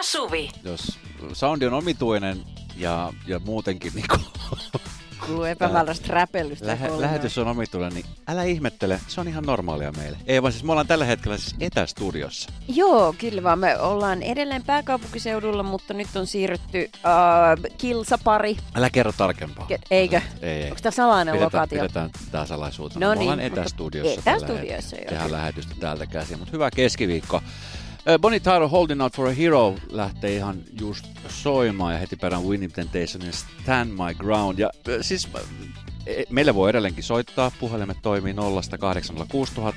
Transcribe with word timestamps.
ja 0.00 0.04
Suvi. 0.04 0.50
Jos 0.64 0.98
soundi 1.32 1.66
on 1.66 1.72
omituinen 1.72 2.40
ja, 2.76 3.12
ja 3.26 3.38
muutenkin 3.38 3.92
niin 3.94 4.06
kuin, 4.08 4.20
Kuuluu 5.26 5.44
epämääräistä 5.44 6.12
räpellystä. 6.12 6.66
lähe, 6.66 7.00
lähetys 7.00 7.38
on 7.38 7.48
omituinen, 7.48 7.92
niin 7.94 8.06
älä 8.28 8.42
ihmettele, 8.44 9.00
se 9.08 9.20
on 9.20 9.28
ihan 9.28 9.44
normaalia 9.44 9.92
meille. 9.92 10.18
Ei 10.26 10.42
vaan 10.42 10.52
siis 10.52 10.64
me 10.64 10.72
ollaan 10.72 10.86
tällä 10.86 11.04
hetkellä 11.04 11.36
siis 11.38 11.54
etästudiossa. 11.60 12.50
Joo, 12.68 13.14
kyllä 13.18 13.42
vaan. 13.42 13.58
Me 13.58 13.78
ollaan 13.78 14.22
edelleen 14.22 14.64
pääkaupunkiseudulla, 14.64 15.62
mutta 15.62 15.94
nyt 15.94 16.16
on 16.16 16.26
siirrytty 16.26 16.90
äh, 16.94 17.72
kilsapari. 17.78 18.56
Älä 18.74 18.90
kerro 18.90 19.12
tarkempaa. 19.16 19.66
Ke- 19.72 19.86
eikö? 19.90 20.20
Ei, 20.42 20.50
ei. 20.62 20.70
Onko 20.70 20.80
tämä 20.82 20.90
salainen 20.90 21.32
Pidetään, 21.32 21.44
lokaatio? 21.46 21.78
pidetään 21.82 22.10
tää 22.32 22.46
salaisuutena. 22.46 23.06
No 23.06 23.14
me 23.14 23.20
ollaan 23.20 23.38
niin, 23.38 23.50
mutta 23.50 23.60
etästudiossa. 23.60 24.20
etästudiossa, 24.20 24.96
joo. 24.96 25.04
Tehdään 25.08 25.32
lähetystä 25.32 25.74
täältä 25.80 26.06
käsin, 26.06 26.38
mutta 26.38 26.52
hyvää 26.52 26.70
keskiviikko. 26.76 27.42
Ö, 28.08 28.18
Bonnie 28.18 28.40
Tyler 28.40 28.68
Holding 28.68 29.02
Out 29.02 29.16
for 29.16 29.28
a 29.28 29.30
Hero 29.32 29.74
lähtee 29.90 30.36
ihan 30.36 30.62
just 30.80 31.06
soimaan 31.28 31.92
ja 31.92 31.98
heti 31.98 32.16
perään 32.16 32.44
Winnie 32.44 32.68
Temptationin 32.68 33.32
Stand 33.32 33.90
My 33.90 34.14
Ground. 34.14 34.58
Ja 34.58 34.70
ö, 34.88 35.02
siis 35.02 35.28
ö, 35.34 35.40
e- 36.06 36.22
meille 36.30 36.54
voi 36.54 36.70
edelleenkin 36.70 37.04
soittaa, 37.04 37.52
puhelimet 37.60 37.96
toimii 38.02 38.32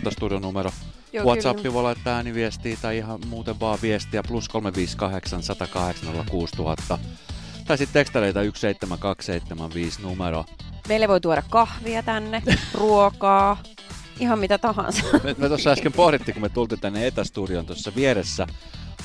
0806000 0.06 0.12
studionumero. 0.12 0.72
Joo, 1.14 1.26
WhatsApp 1.26 1.62
kyllä. 1.62 1.74
voi 1.74 1.84
laittaa 1.84 2.16
ääniviestiä 2.16 2.78
tai 2.82 2.98
ihan 2.98 3.20
muuten 3.28 3.60
vaan 3.60 3.80
viestiä 3.82 4.24
plus 4.24 4.50
358 4.50 5.44
108 5.44 6.26
6000. 6.32 7.00
Tai 7.68 7.78
sitten 7.78 7.94
tekstareita 7.94 8.40
17275 8.40 10.02
numero. 10.02 10.46
Meille 10.88 11.08
voi 11.08 11.22
tuoda 11.22 11.44
kahvia 11.50 12.04
tänne, 12.04 12.44
ruokaa, 12.74 13.58
ihan 14.20 14.40
mitä 14.40 14.58
tahansa. 14.58 15.04
Me, 15.24 15.36
me 15.38 15.48
tuossa 15.48 15.70
äsken 15.70 15.94
pohdittiin, 15.94 16.34
kun 16.36 16.42
me 16.42 16.50
tultiin 16.50 16.80
tänne 16.80 17.08
etästudioon 17.08 17.66
tuossa 17.66 17.92
vieressä, 17.96 18.48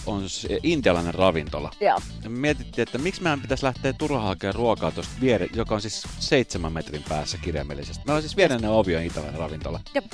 on 0.06 0.28
se 0.28 0.58
intialainen 0.62 1.14
ravintola. 1.14 1.70
Joo. 1.80 1.98
Ja 2.24 2.30
me 2.30 2.38
mietittiin, 2.38 2.82
että 2.82 2.98
miksi 2.98 3.22
meidän 3.22 3.40
pitäisi 3.40 3.64
lähteä 3.64 3.92
turhaan 3.92 4.26
hakemaan 4.26 4.54
ruokaa 4.54 4.90
tuosta 4.90 5.14
viere, 5.20 5.48
joka 5.54 5.74
on 5.74 5.80
siis 5.80 6.02
seitsemän 6.18 6.72
metrin 6.72 7.04
päässä 7.08 7.38
kirjaimellisesti. 7.38 8.02
Meillä 8.06 8.16
on 8.16 8.22
siis 8.22 8.36
viereinen 8.36 8.70
ovi 8.70 8.96
on 8.96 9.02
intialainen 9.02 9.40
ravintola. 9.40 9.80
Jep. 9.94 10.04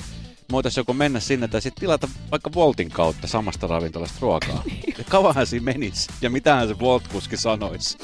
Me 0.49 0.51
voitaisiin 0.51 0.81
joko 0.81 0.93
mennä 0.93 1.19
sinne 1.19 1.47
tai 1.47 1.61
sitten 1.61 1.79
tilata 1.81 2.07
vaikka 2.31 2.53
Voltin 2.53 2.89
kautta 2.89 3.27
samasta 3.27 3.67
ravintolasta 3.67 4.17
ruokaa. 4.21 4.63
ja 4.97 5.03
kauanhan 5.09 5.47
siinä 5.47 5.63
menisi 5.63 6.09
ja 6.21 6.29
mitähän 6.29 6.67
se 6.67 6.79
Volt-kuski 6.79 7.37
sanoisi. 7.37 7.97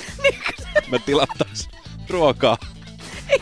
me 0.92 1.00
tilattaisiin 1.00 1.72
ruokaa, 2.10 2.58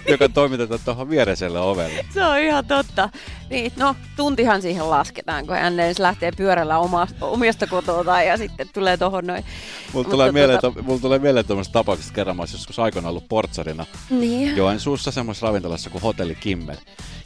joka 0.07 0.29
toimitetaan 0.29 0.79
tuohon 0.85 1.09
viereiselle 1.09 1.59
ovelle. 1.59 2.05
Se 2.13 2.23
on 2.25 2.39
ihan 2.39 2.65
totta. 2.65 3.09
Niin, 3.49 3.71
no 3.75 3.95
tuntihan 4.15 4.61
siihen 4.61 4.89
lasketaan, 4.89 5.45
kun 5.47 5.55
hän 5.55 5.79
ensin 5.79 6.03
lähtee 6.03 6.31
pyörällä 6.31 6.77
oma, 6.77 7.07
omista 7.21 7.67
kotoa 7.67 8.21
ja 8.23 8.37
sitten 8.37 8.69
tulee 8.73 8.97
tohon 8.97 9.27
noin. 9.27 9.43
Mulla 9.43 9.93
Mutta 9.93 10.11
tulee, 10.11 10.31
mieleen, 10.31 10.59
tota- 10.59 10.61
to, 10.75 10.81
mulla 10.83 10.99
tulee 10.99 11.19
mieleen 11.19 11.45
tuommoista 11.45 11.73
tapauksesta 11.73 12.13
kerran, 12.13 12.35
mä 12.37 12.43
joskus 12.53 12.79
aikoina 12.79 13.09
ollut 13.09 13.27
portsarina 13.29 13.85
Niin. 14.09 14.57
Joensuussa 14.57 15.11
semmoisessa 15.11 15.47
ravintolassa 15.47 15.89
kuin 15.89 16.01
Hotelli 16.01 16.35
Kimmel. 16.35 16.75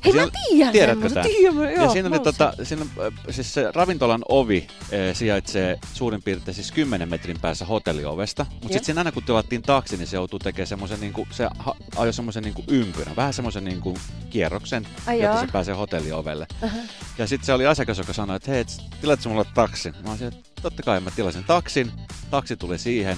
Hei, 0.06 0.14
mä 0.14 0.18
siellä- 0.18 0.32
tiedän 0.50 0.72
Tiedätkö 0.72 1.10
tän? 1.10 1.24
tiedän, 1.26 1.56
joo, 1.56 1.64
ja 1.86 1.90
siinä, 1.90 2.10
oli, 2.10 2.18
mä 2.18 2.24
tota, 2.24 2.54
siinä, 2.64 2.86
siis 3.30 3.54
se 3.54 3.72
ravintolan 3.76 4.22
ovi 4.30 4.68
äh, 4.82 5.16
sijaitsee 5.16 5.80
suurin 5.94 6.24
piirtein 6.24 6.56
siis 6.56 6.72
10 6.72 7.10
metrin 7.10 7.40
päässä 7.42 7.66
hotelliovesta. 7.66 8.46
Mutta 8.62 8.74
sitten 8.74 8.98
aina 8.98 9.12
kun 9.12 9.24
tilattiin 9.24 9.62
taksi, 9.62 9.98
niin 9.98 10.08
se 10.08 10.16
joutuu 10.18 10.40
tekemään 10.40 10.68
semmoisen, 10.68 11.00
niinku, 11.02 11.28
se 11.32 11.48
ajoi 11.96 12.14
semmoisen 12.14 12.44
niinku 12.44 12.64
ympyrän, 12.68 13.16
vähän 13.16 13.34
semmoisen 13.34 13.64
niinku 13.64 13.98
kierroksen, 14.30 14.88
Ai 15.08 15.22
jotta 15.22 15.38
jaa. 15.38 15.46
se 15.46 15.52
pääsee 15.52 15.74
hotelliovelle. 16.14 16.48
Aha. 16.64 16.78
Ja 17.18 17.28
sitten 17.28 17.46
se 17.46 17.54
oli 17.54 17.68
asiakas, 17.68 17.98
joka 17.98 18.14
sanoi, 18.14 18.36
että 18.36 18.52
hei, 18.52 18.60
et 18.60 18.68
tilatko 19.02 19.30
mulle 19.30 19.46
taksin? 19.54 19.94
Mä 20.04 20.10
olisin, 20.10 20.28
että 20.28 20.62
totta 20.62 20.84
kai 20.84 21.00
mä 21.00 21.12
tilasin 21.12 21.44
taksin, 21.44 21.92
taksi 22.32 22.58
tuli 22.58 22.78
siihen, 22.78 23.18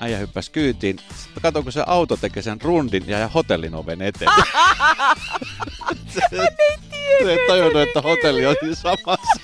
äijä 0.00 0.18
hyppäsi 0.18 0.50
kyytiin. 0.50 0.98
Sitten 1.16 1.42
katsoin, 1.42 1.64
kun 1.64 1.72
se 1.72 1.84
auto 1.86 2.16
tekee 2.16 2.42
sen 2.42 2.60
rundin 2.60 3.04
ja 3.08 3.18
jäi 3.18 3.28
hotellin 3.34 3.74
oven 3.74 4.02
eteen. 4.02 4.30
se, 6.14 6.20
se 6.30 7.30
ei 7.30 7.48
tajunnut, 7.48 7.82
että 7.82 8.00
hotelli 8.00 8.46
on 8.46 8.56
siinä 8.60 8.74
samassa. 8.74 9.40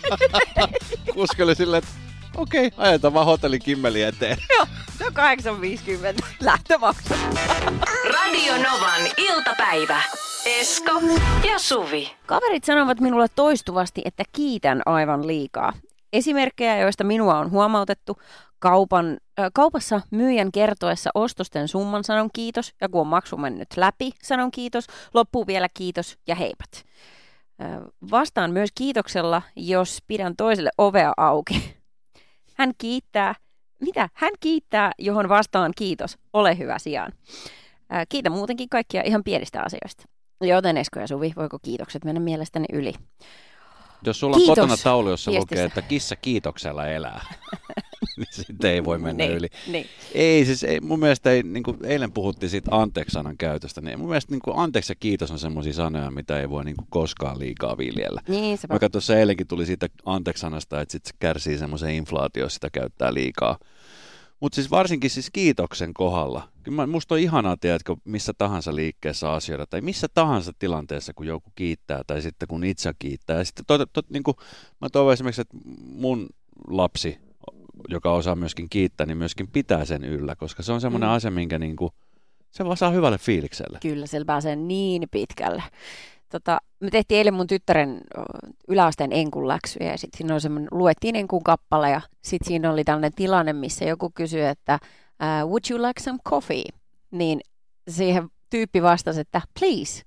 Kuski 1.15 1.43
oli 1.43 1.55
silleen, 1.55 1.83
että 1.83 1.95
okei, 2.37 2.67
okay, 2.67 2.87
ajetaan 2.87 3.15
vaan 3.15 3.27
hotelli 3.27 3.59
kimmeli 3.59 4.03
eteen. 4.03 4.39
Joo, 4.57 4.67
se 4.99 5.07
on 5.07 5.13
8.50 5.13 6.25
lähtömaksu. 6.41 7.15
Radio 8.13 8.57
Novan 8.57 9.03
iltapäivä. 9.17 10.03
Esko 10.47 11.01
ja 11.49 11.59
Suvi. 11.59 12.11
Kaverit 12.27 12.65
sanovat 12.65 13.01
minulle 13.01 13.27
toistuvasti, 13.35 14.03
että 14.05 14.25
kiitän 14.33 14.83
aivan 14.87 15.27
liikaa. 15.27 15.73
Esimerkkejä, 16.13 16.79
joista 16.79 17.05
minua 17.05 17.39
on 17.39 17.51
huomautettu. 17.51 18.19
Kaupan, 18.59 19.17
äh, 19.41 19.51
kaupassa 19.55 20.01
myyjän 20.11 20.53
kertoessa 20.53 21.11
ostosten 21.15 21.69
summan 21.69 22.05
sanon 22.05 22.31
kiitos, 22.33 22.75
ja 22.81 22.89
kun 22.89 23.01
on 23.01 23.07
maksu 23.07 23.37
mennyt 23.37 23.69
läpi, 23.77 24.11
sanon 24.23 24.51
kiitos, 24.51 24.87
loppuu 25.15 25.47
vielä 25.47 25.69
kiitos 25.75 26.19
ja 26.27 26.35
heipat. 26.35 26.85
Äh, 27.63 27.69
vastaan 28.11 28.51
myös 28.51 28.71
kiitoksella, 28.75 29.43
jos 29.57 29.99
pidän 30.07 30.37
toiselle 30.37 30.71
ovea 30.79 31.13
auki. 31.17 31.75
Hän 32.59 32.73
kiittää, 32.79 33.35
mitä? 33.81 34.09
Hän 34.15 34.33
kiittää, 34.41 34.93
johon 34.99 35.29
vastaan 35.29 35.73
kiitos, 35.77 36.19
ole 36.33 36.59
hyvä 36.59 36.79
sijaan. 36.79 37.13
Äh, 37.95 38.07
kiitän 38.09 38.33
muutenkin 38.33 38.69
kaikkia 38.69 39.03
ihan 39.03 39.25
pienistä 39.25 39.63
asioista. 39.63 40.14
Joten 40.41 40.77
Esko 40.77 41.01
ja 41.01 41.07
Suvi, 41.07 41.33
voiko 41.37 41.59
kiitokset 41.59 42.05
mennä 42.05 42.21
mielestäni 42.21 42.67
yli? 42.73 42.93
Jos 44.07 44.21
sulla 44.21 44.37
on 44.37 44.41
Kiitos 44.41 44.55
kotona 44.59 44.77
taulu, 44.77 45.11
jossa 45.11 45.31
viestistä. 45.31 45.55
lukee, 45.55 45.65
että 45.65 45.83
kissa 45.83 46.17
kiitoksella 46.17 46.87
elää, 46.87 47.25
niin 48.17 48.27
sitten 48.31 48.71
ei 48.71 48.85
voi 48.85 48.99
mennä 48.99 49.25
niin, 49.25 49.37
yli. 49.37 49.49
Niin. 49.67 49.87
Ei, 50.15 50.45
siis 50.45 50.65
ei, 50.65 50.81
mun 50.81 50.99
mielestä 51.01 51.31
ei, 51.31 51.43
niin 51.43 51.63
kuin 51.63 51.79
eilen 51.85 52.13
puhuttiin 52.13 52.51
siitä 52.51 52.71
anteeksi-sanan 52.73 53.37
käytöstä, 53.37 53.81
niin 53.81 53.99
mun 53.99 54.09
mielestä 54.09 54.33
niin 54.33 54.41
kuin 54.45 54.59
anteeksi 54.59 54.93
ja 54.93 54.97
kiitos 55.01 55.31
on 55.31 55.39
semmoisia 55.39 55.73
sanoja, 55.73 56.11
mitä 56.11 56.41
ei 56.41 56.51
voi 56.51 56.65
niin 56.65 56.77
kuin 56.77 56.87
koskaan 56.91 57.39
liikaa 57.39 57.79
viljellä. 57.79 58.21
Niin, 58.29 58.59
se 58.59 58.69
Vaikka 58.69 58.91
tuossa 58.91 59.19
eilenkin 59.19 59.47
tuli 59.47 59.67
siitä 59.67 59.89
anteeksi-sanasta, 60.05 60.81
että 60.81 60.93
sit 60.93 61.07
se 61.07 61.15
kärsii 61.19 61.59
semmoisen 61.59 61.91
inflaatio, 61.95 62.45
jos 62.45 62.55
sitä 62.55 62.71
käyttää 62.71 63.15
liikaa. 63.15 63.59
Mutta 64.41 64.57
siis 64.57 64.71
varsinkin 64.71 65.11
siis 65.11 65.31
kiitoksen 65.33 65.95
kohdalla. 65.95 66.49
Kyllä 66.63 66.87
musta 66.87 67.15
on 67.15 67.21
ihanaa, 67.21 67.57
tiedätkö, 67.57 67.97
missä 68.05 68.33
tahansa 68.39 68.75
liikkeessä 68.75 69.33
asioida 69.33 69.67
tai 69.67 69.81
missä 69.81 70.07
tahansa 70.15 70.53
tilanteessa, 70.59 71.13
kun 71.15 71.27
joku 71.27 71.53
kiittää 71.55 72.03
tai 72.07 72.23
sitten 72.23 72.49
kun 72.49 72.65
itse 72.65 72.93
kiittää. 72.99 73.39
Ja 73.39 73.45
sitten 73.45 73.65
tot, 73.67 73.91
tot, 73.93 74.11
niin 74.11 74.23
kuin, 74.23 74.37
mä 74.81 74.89
toivon 74.89 75.13
esimerkiksi, 75.13 75.41
että 75.41 75.57
mun 75.85 76.29
lapsi, 76.69 77.19
joka 77.89 78.13
osaa 78.13 78.37
myöskin 78.37 78.69
kiittää, 78.71 79.07
niin 79.07 79.19
myöskin 79.19 79.49
pitää 79.49 79.85
sen 79.85 80.05
yllä, 80.05 80.37
koska 80.37 80.63
se 80.63 80.73
on 80.73 80.81
semmoinen 80.81 81.09
Mm. 81.09 81.15
asia, 81.15 81.31
minkä 81.31 81.59
niin 81.59 81.77
kuin, 81.77 81.91
se 82.51 82.65
vaan 82.65 82.77
saa 82.77 82.91
hyvälle 82.91 83.19
fiilikselle. 83.19 83.79
Kyllä, 83.83 84.07
siellä 84.07 84.25
pääsee 84.27 84.57
niin 84.57 85.09
pitkälle. 85.11 85.63
Tota, 86.35 86.59
me 86.81 86.91
tehtiin 86.91 87.19
eilen 87.19 87.35
mun 87.35 87.47
tyttären 87.47 88.01
yläasteen 88.69 89.13
enkun 89.13 89.49
läksyjä 89.49 89.91
ja 89.91 89.99
sitten 89.99 90.19
siinä 90.19 90.35
on 90.35 90.41
semmoinen, 90.41 90.69
luettiin 90.71 91.17
enkun 91.17 91.43
kappale 91.45 91.91
ja 91.91 92.01
sitten 92.23 92.49
siinä 92.49 92.73
oli 92.73 92.85
tällainen 92.85 93.15
tilanne, 93.15 93.53
missä 93.53 93.85
joku 93.85 94.11
kysyi, 94.15 94.45
että 94.45 94.79
uh, 94.83 95.51
would 95.51 95.63
you 95.71 95.83
like 95.83 96.03
some 96.03 96.19
coffee? 96.29 96.65
Niin 97.11 97.41
siihen 97.89 98.29
tyyppi 98.51 98.83
vastasi, 98.83 99.21
että 99.21 99.43
please. 99.61 100.03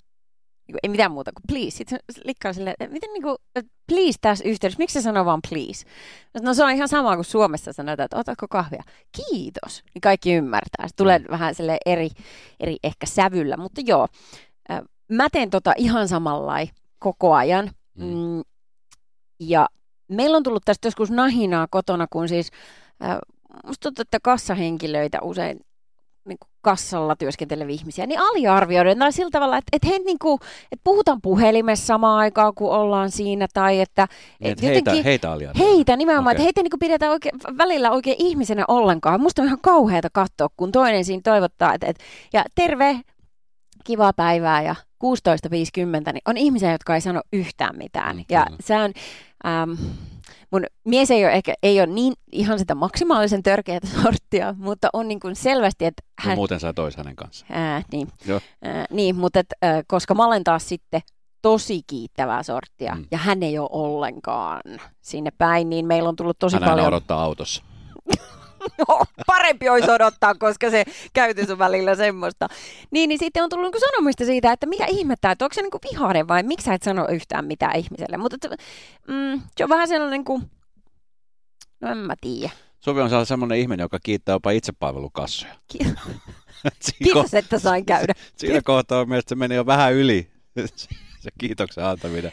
Niinku, 0.68 0.80
Ei 0.84 0.90
mitään 0.90 1.12
muuta 1.12 1.32
kuin 1.32 1.44
please. 1.48 1.78
Sitten 1.78 2.00
likkaa 2.24 2.54
silleen, 2.54 2.76
että 2.80 2.94
miten 2.94 3.14
niinku, 3.14 3.36
että 3.56 3.72
please 3.88 4.18
tässä 4.22 4.46
yhteydessä, 4.48 4.80
miksi 4.80 4.94
se 4.94 5.04
sanoo 5.04 5.26
vaan 5.26 5.42
please? 5.50 5.86
No 6.42 6.54
se 6.54 6.64
on 6.64 6.72
ihan 6.72 6.88
sama 6.88 7.16
kuin 7.16 7.26
Suomessa 7.26 7.74
sanotaan, 7.74 8.06
että 8.06 8.18
otatko 8.18 8.48
kahvia? 8.50 8.84
Kiitos. 9.18 9.84
Niin 9.94 10.02
kaikki 10.02 10.34
ymmärtää. 10.34 10.88
Se 10.88 10.96
tulee 10.96 11.22
vähän 11.30 11.56
sille 11.56 11.78
eri, 11.86 12.10
eri 12.60 12.78
ehkä 12.84 13.06
sävyllä, 13.06 13.58
mutta 13.58 13.82
joo. 13.86 14.08
Mä 15.12 15.28
teen 15.32 15.50
tota 15.50 15.74
ihan 15.78 16.08
samalla 16.08 16.54
koko 17.00 17.34
ajan. 17.34 17.72
Mm. 17.98 18.06
Mm. 18.06 18.44
Ja 19.40 19.68
meillä 20.08 20.38
on 20.38 20.44
tullut 20.44 20.66
tästä 20.66 20.88
joskus 20.88 21.12
nahinaa 21.12 21.68
kotona, 21.70 22.08
kun 22.10 22.28
siis 22.28 22.52
äh, 23.04 23.18
musta 23.66 23.84
tuntuu, 23.84 24.02
että 24.02 24.20
kassahenkilöitä 24.24 25.18
usein 25.22 25.60
niin 26.28 26.38
kuin 26.40 26.50
kassalla 26.62 27.16
työskenteleviä 27.16 27.74
ihmisiä, 27.74 28.06
niin 28.06 28.20
aliarvioidaan 28.20 28.98
tai 28.98 29.12
sillä 29.12 29.30
tavalla, 29.32 29.58
että, 29.58 29.70
että, 29.74 29.88
he, 29.88 30.00
niin 30.00 30.20
kuin, 30.20 30.40
että 30.72 30.84
puhutaan 30.84 31.22
puhelimessa 31.22 31.86
samaan 31.86 32.20
aikaan, 32.20 32.54
kun 32.56 32.72
ollaan 32.72 33.12
siinä, 33.12 33.48
tai 33.54 33.80
että 33.80 34.08
Niin, 34.40 34.52
et 34.52 34.52
että 34.52 34.66
heitä, 34.66 35.04
heitä 35.04 35.32
aliarvioidaan. 35.32 35.76
Heitä 35.76 35.98
nimenomaan, 35.98 36.36
Okei. 36.36 36.36
että 36.36 36.44
heitä 36.44 36.64
niin 36.64 36.80
pidetään 36.80 37.12
oikein, 37.12 37.36
välillä 37.58 37.92
oikein 37.92 38.16
ihmisenä 38.20 38.64
ollenkaan. 38.68 39.22
Musta 39.22 39.42
on 39.42 39.46
ihan 39.46 39.62
kauheata 39.62 40.10
katsoa, 40.14 40.48
kun 40.58 40.72
toinen 40.72 41.06
siinä 41.06 41.22
toivottaa, 41.24 41.74
että, 41.74 41.88
että 41.88 42.04
ja 42.34 42.44
terve, 42.56 43.00
kivaa 43.88 44.14
päivää 44.14 44.62
ja 44.62 44.76
16.50, 45.04 45.10
niin 46.14 46.22
on 46.26 46.38
ihmisiä, 46.38 46.72
jotka 46.72 46.96
ei 46.96 47.02
sano 47.02 47.22
yhtään 47.34 47.78
mitään. 47.78 48.16
Mm, 48.16 48.26
ja 48.30 48.46
se 48.60 48.76
on, 48.78 48.94
ähm, 49.48 49.72
mun 50.52 50.64
mies 50.84 51.12
ei 51.12 51.26
ole, 51.26 51.34
ehkä, 51.34 51.54
ei 51.64 51.80
ole 51.80 51.88
niin 51.88 52.14
ihan 52.32 52.60
sitä 52.60 52.76
maksimaalisen 52.76 53.44
törkeätä 53.44 53.88
sorttia, 54.04 54.56
mutta 54.58 54.90
on 54.94 55.08
niin 55.08 55.20
kuin 55.20 55.36
selvästi, 55.36 55.86
että 55.86 56.04
hän... 56.20 56.36
muuten 56.38 56.60
sä 56.60 56.70
et 56.70 56.80
ois 56.80 56.98
hänen 56.98 57.16
kanssaan. 57.16 57.60
Ää, 57.62 57.82
niin. 57.92 58.08
Joo. 58.26 58.40
Ää, 58.62 58.86
niin, 58.92 59.16
mutta 59.16 59.40
et, 59.40 59.48
ää, 59.62 59.82
koska 59.88 60.14
mä 60.16 60.26
olen 60.26 60.44
taas 60.44 60.70
sitten 60.70 61.02
tosi 61.42 61.82
kiittävää 61.88 62.44
sorttia, 62.44 62.96
Mm. 62.96 63.06
ja 63.12 63.18
hän 63.18 63.44
ei 63.44 63.60
ole 63.60 63.70
ollenkaan 63.72 64.62
sinne 65.02 65.32
päin, 65.38 65.70
niin 65.70 65.88
meillä 65.88 66.10
on 66.10 66.16
tullut 66.16 66.40
tosi 66.40 66.56
Hän 66.56 66.70
paljon... 66.70 66.88
odottaa 66.88 67.24
autossa. 67.24 67.64
No, 68.88 69.06
parempi 69.28 69.70
olisi 69.70 69.92
odottaa, 69.92 70.36
koska 70.36 70.70
se 70.70 70.86
käytös 71.14 71.50
on 71.50 71.60
välillä 71.60 71.96
semmoista. 71.96 72.48
Niin, 72.92 73.10
niin 73.10 73.20
sitten 73.20 73.44
on 73.44 73.50
tullut 73.50 73.66
niinku 73.66 73.80
sanomista 73.80 74.26
siitä, 74.26 74.52
että 74.52 74.66
mitä 74.66 74.86
ihmettä, 74.86 75.32
että 75.32 75.46
onko 75.46 75.54
se 75.54 75.62
niinku 75.62 75.80
vihainen 75.92 76.28
vai 76.28 76.44
miksi 76.44 76.66
sä 76.66 76.74
et 76.74 76.84
sano 76.84 77.08
yhtään 77.08 77.46
mitään 77.46 77.76
ihmiselle. 77.76 78.18
Mutta 78.18 78.38
mm, 79.08 79.42
se 79.58 79.64
on 79.64 79.70
vähän 79.70 79.88
sellainen 79.88 80.24
kuin, 80.24 80.52
no 81.82 81.92
en 81.92 81.98
mä 81.98 82.14
tiedä. 82.22 82.50
Suvi 82.80 83.02
on 83.02 83.26
sellainen 83.26 83.58
ihminen, 83.58 83.84
joka 83.84 84.00
kiittää 84.04 84.34
jopa 84.36 84.52
itsepalvelukassoja. 84.52 85.54
Ki- 85.72 85.78
Siinä 85.84 87.04
Kiitos, 87.04 87.34
että 87.34 87.60
sain 87.60 87.86
käydä. 87.86 88.14
Siinä 88.36 88.62
kohtaa 88.62 89.06
mielestäni 89.06 89.30
se 89.30 89.40
meni 89.40 89.56
jo 89.56 89.66
vähän 89.66 89.94
yli 89.94 90.32
se 91.20 91.30
kiitoksen 91.40 91.86
antaminen. 91.86 92.32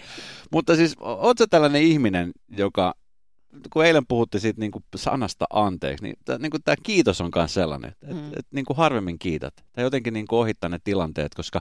Mutta 0.50 0.76
siis, 0.76 0.96
ootko 1.00 1.46
tällainen 1.46 1.82
ihminen, 1.82 2.32
joka, 2.56 2.94
kun 3.72 3.84
eilen 3.84 4.06
puhutte 4.06 4.38
siitä 4.38 4.60
niin 4.60 4.70
kuin 4.70 4.84
sanasta 4.96 5.44
anteeksi, 5.50 6.04
niin, 6.04 6.16
t- 6.24 6.38
niin 6.38 6.50
kuin 6.50 6.62
tämä 6.62 6.76
kiitos 6.82 7.20
on 7.20 7.30
myös 7.36 7.54
sellainen, 7.54 7.90
että 7.90 8.06
mm. 8.06 8.28
et, 8.28 8.38
et, 8.38 8.46
niin 8.50 8.64
kuin 8.64 8.76
harvemmin 8.76 9.18
kiität. 9.18 9.54
Tai 9.72 9.84
jotenkin 9.84 10.14
niin 10.14 10.26
kuin 10.26 10.40
ohittaa 10.40 10.70
ne 10.70 10.78
tilanteet, 10.84 11.34
koska 11.34 11.60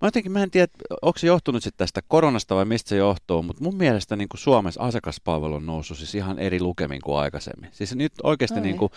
mä 0.00 0.06
jotenkin, 0.06 0.32
mä 0.32 0.42
en 0.42 0.50
tiedä, 0.50 0.72
onko 1.02 1.18
se 1.18 1.26
johtunut 1.26 1.62
sitten 1.62 1.78
tästä 1.78 2.00
koronasta 2.08 2.54
vai 2.54 2.64
mistä 2.64 2.88
se 2.88 2.96
johtuu, 2.96 3.42
mutta 3.42 3.62
mun 3.62 3.76
mielestä 3.76 4.16
niin 4.16 4.28
kuin 4.28 4.40
Suomessa 4.40 4.82
asiakaspalvelu 4.82 5.54
on 5.54 5.66
noussut 5.66 5.98
siis 5.98 6.14
ihan 6.14 6.38
eri 6.38 6.60
lukemin 6.60 7.00
kuin 7.00 7.18
aikaisemmin. 7.18 7.70
Siis 7.72 7.94
nyt 7.94 8.12
oikeasti 8.22 8.60
niin 8.60 8.78
kuin, 8.78 8.92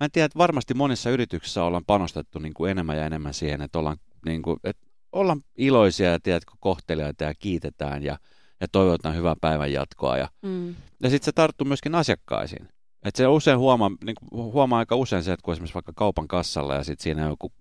mä 0.00 0.04
en 0.04 0.10
tiedä, 0.10 0.26
että 0.26 0.38
varmasti 0.38 0.74
monissa 0.74 1.10
yrityksissä 1.10 1.64
ollaan 1.64 1.84
panostettu 1.86 2.38
niin 2.38 2.54
kuin 2.54 2.70
enemmän 2.70 2.96
ja 2.96 3.06
enemmän 3.06 3.34
siihen, 3.34 3.62
että 3.62 3.78
ollaan, 3.78 3.96
niin 4.24 4.42
kuin, 4.42 4.60
että 4.64 4.86
ollaan 5.12 5.40
iloisia 5.56 6.10
ja 6.10 6.20
tiedätkö, 6.20 6.52
kohteliaita 6.60 7.24
ja 7.24 7.34
kiitetään 7.34 8.02
ja, 8.02 8.18
ja 8.60 8.66
toivotaan 8.72 9.16
hyvää 9.16 9.34
päivän 9.40 9.72
jatkoa. 9.72 10.16
Ja, 10.16 10.28
mm. 10.42 10.68
ja 11.02 11.10
sitten 11.10 11.24
se 11.24 11.32
tarttuu 11.32 11.66
myöskin 11.66 11.94
asiakkaisiin. 11.94 12.68
Et 13.04 13.16
se 13.16 13.26
usein 13.26 13.58
huomaa, 13.58 13.90
niin 14.04 14.16
huomaa 14.32 14.78
aika 14.78 14.96
usein 14.96 15.22
se, 15.22 15.32
että 15.32 15.44
kun 15.44 15.52
esimerkiksi 15.52 15.74
vaikka 15.74 15.92
kaupan 15.96 16.28
kassalla 16.28 16.74
ja 16.74 16.84
sitten 16.84 17.02
siinä 17.02 17.28
joku 17.28 17.52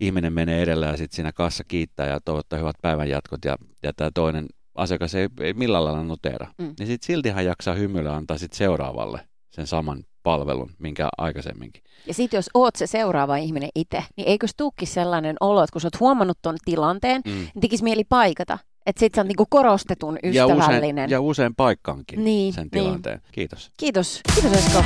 ihminen 0.00 0.32
menee 0.32 0.62
edellä 0.62 0.86
ja 0.86 0.96
sitten 0.96 1.16
siinä 1.16 1.32
kassa 1.32 1.64
kiittää 1.64 2.06
ja 2.06 2.20
toivottaa 2.24 2.58
hyvät 2.58 2.76
päivän 2.82 3.10
jatkot 3.10 3.44
ja, 3.44 3.56
ja 3.82 3.92
tämä 3.92 4.10
toinen 4.14 4.46
asiakas 4.74 5.14
ei, 5.14 5.28
ei 5.40 5.54
millään 5.54 5.84
lailla 5.84 6.02
notera. 6.02 6.46
Mm. 6.58 6.74
Niin 6.78 6.86
sitten 6.86 7.06
silti 7.06 7.30
hän 7.30 7.44
jaksaa 7.44 7.74
hymyillä 7.74 8.16
antaa 8.16 8.38
sitten 8.38 8.58
seuraavalle 8.58 9.20
sen 9.50 9.66
saman 9.66 10.04
palvelun, 10.22 10.70
minkä 10.78 11.08
aikaisemminkin. 11.18 11.82
Ja 12.06 12.14
sitten 12.14 12.38
jos 12.38 12.50
oot 12.54 12.76
se 12.76 12.86
seuraava 12.86 13.36
ihminen 13.36 13.70
itse, 13.74 14.04
niin 14.16 14.28
eikö 14.28 14.46
tuukki 14.56 14.86
sellainen 14.86 15.36
olo, 15.40 15.62
että 15.62 15.72
kun 15.72 15.80
sä 15.80 15.86
oot 15.86 16.00
huomannut 16.00 16.38
ton 16.42 16.56
tilanteen, 16.64 17.22
mm. 17.24 17.32
niin 17.32 17.60
tekisi 17.60 17.84
mieli 17.84 18.04
paikata. 18.04 18.58
Että 18.88 19.00
sit 19.00 19.14
sä 19.14 19.20
oot 19.20 19.28
niinku 19.28 19.46
korostetun 19.50 20.18
ystävällinen. 20.22 20.96
Ja 20.96 21.04
usein, 21.04 21.10
ja 21.10 21.20
usein 21.20 21.54
paikkaankin 21.54 22.24
niin, 22.24 22.52
sen 22.52 22.62
niin. 22.62 22.70
tilanteen. 22.70 23.18
Niin. 23.18 23.32
Kiitos. 23.32 23.72
Kiitos. 23.76 24.20
Kiitos 24.34 24.52
Esko. 24.58 24.84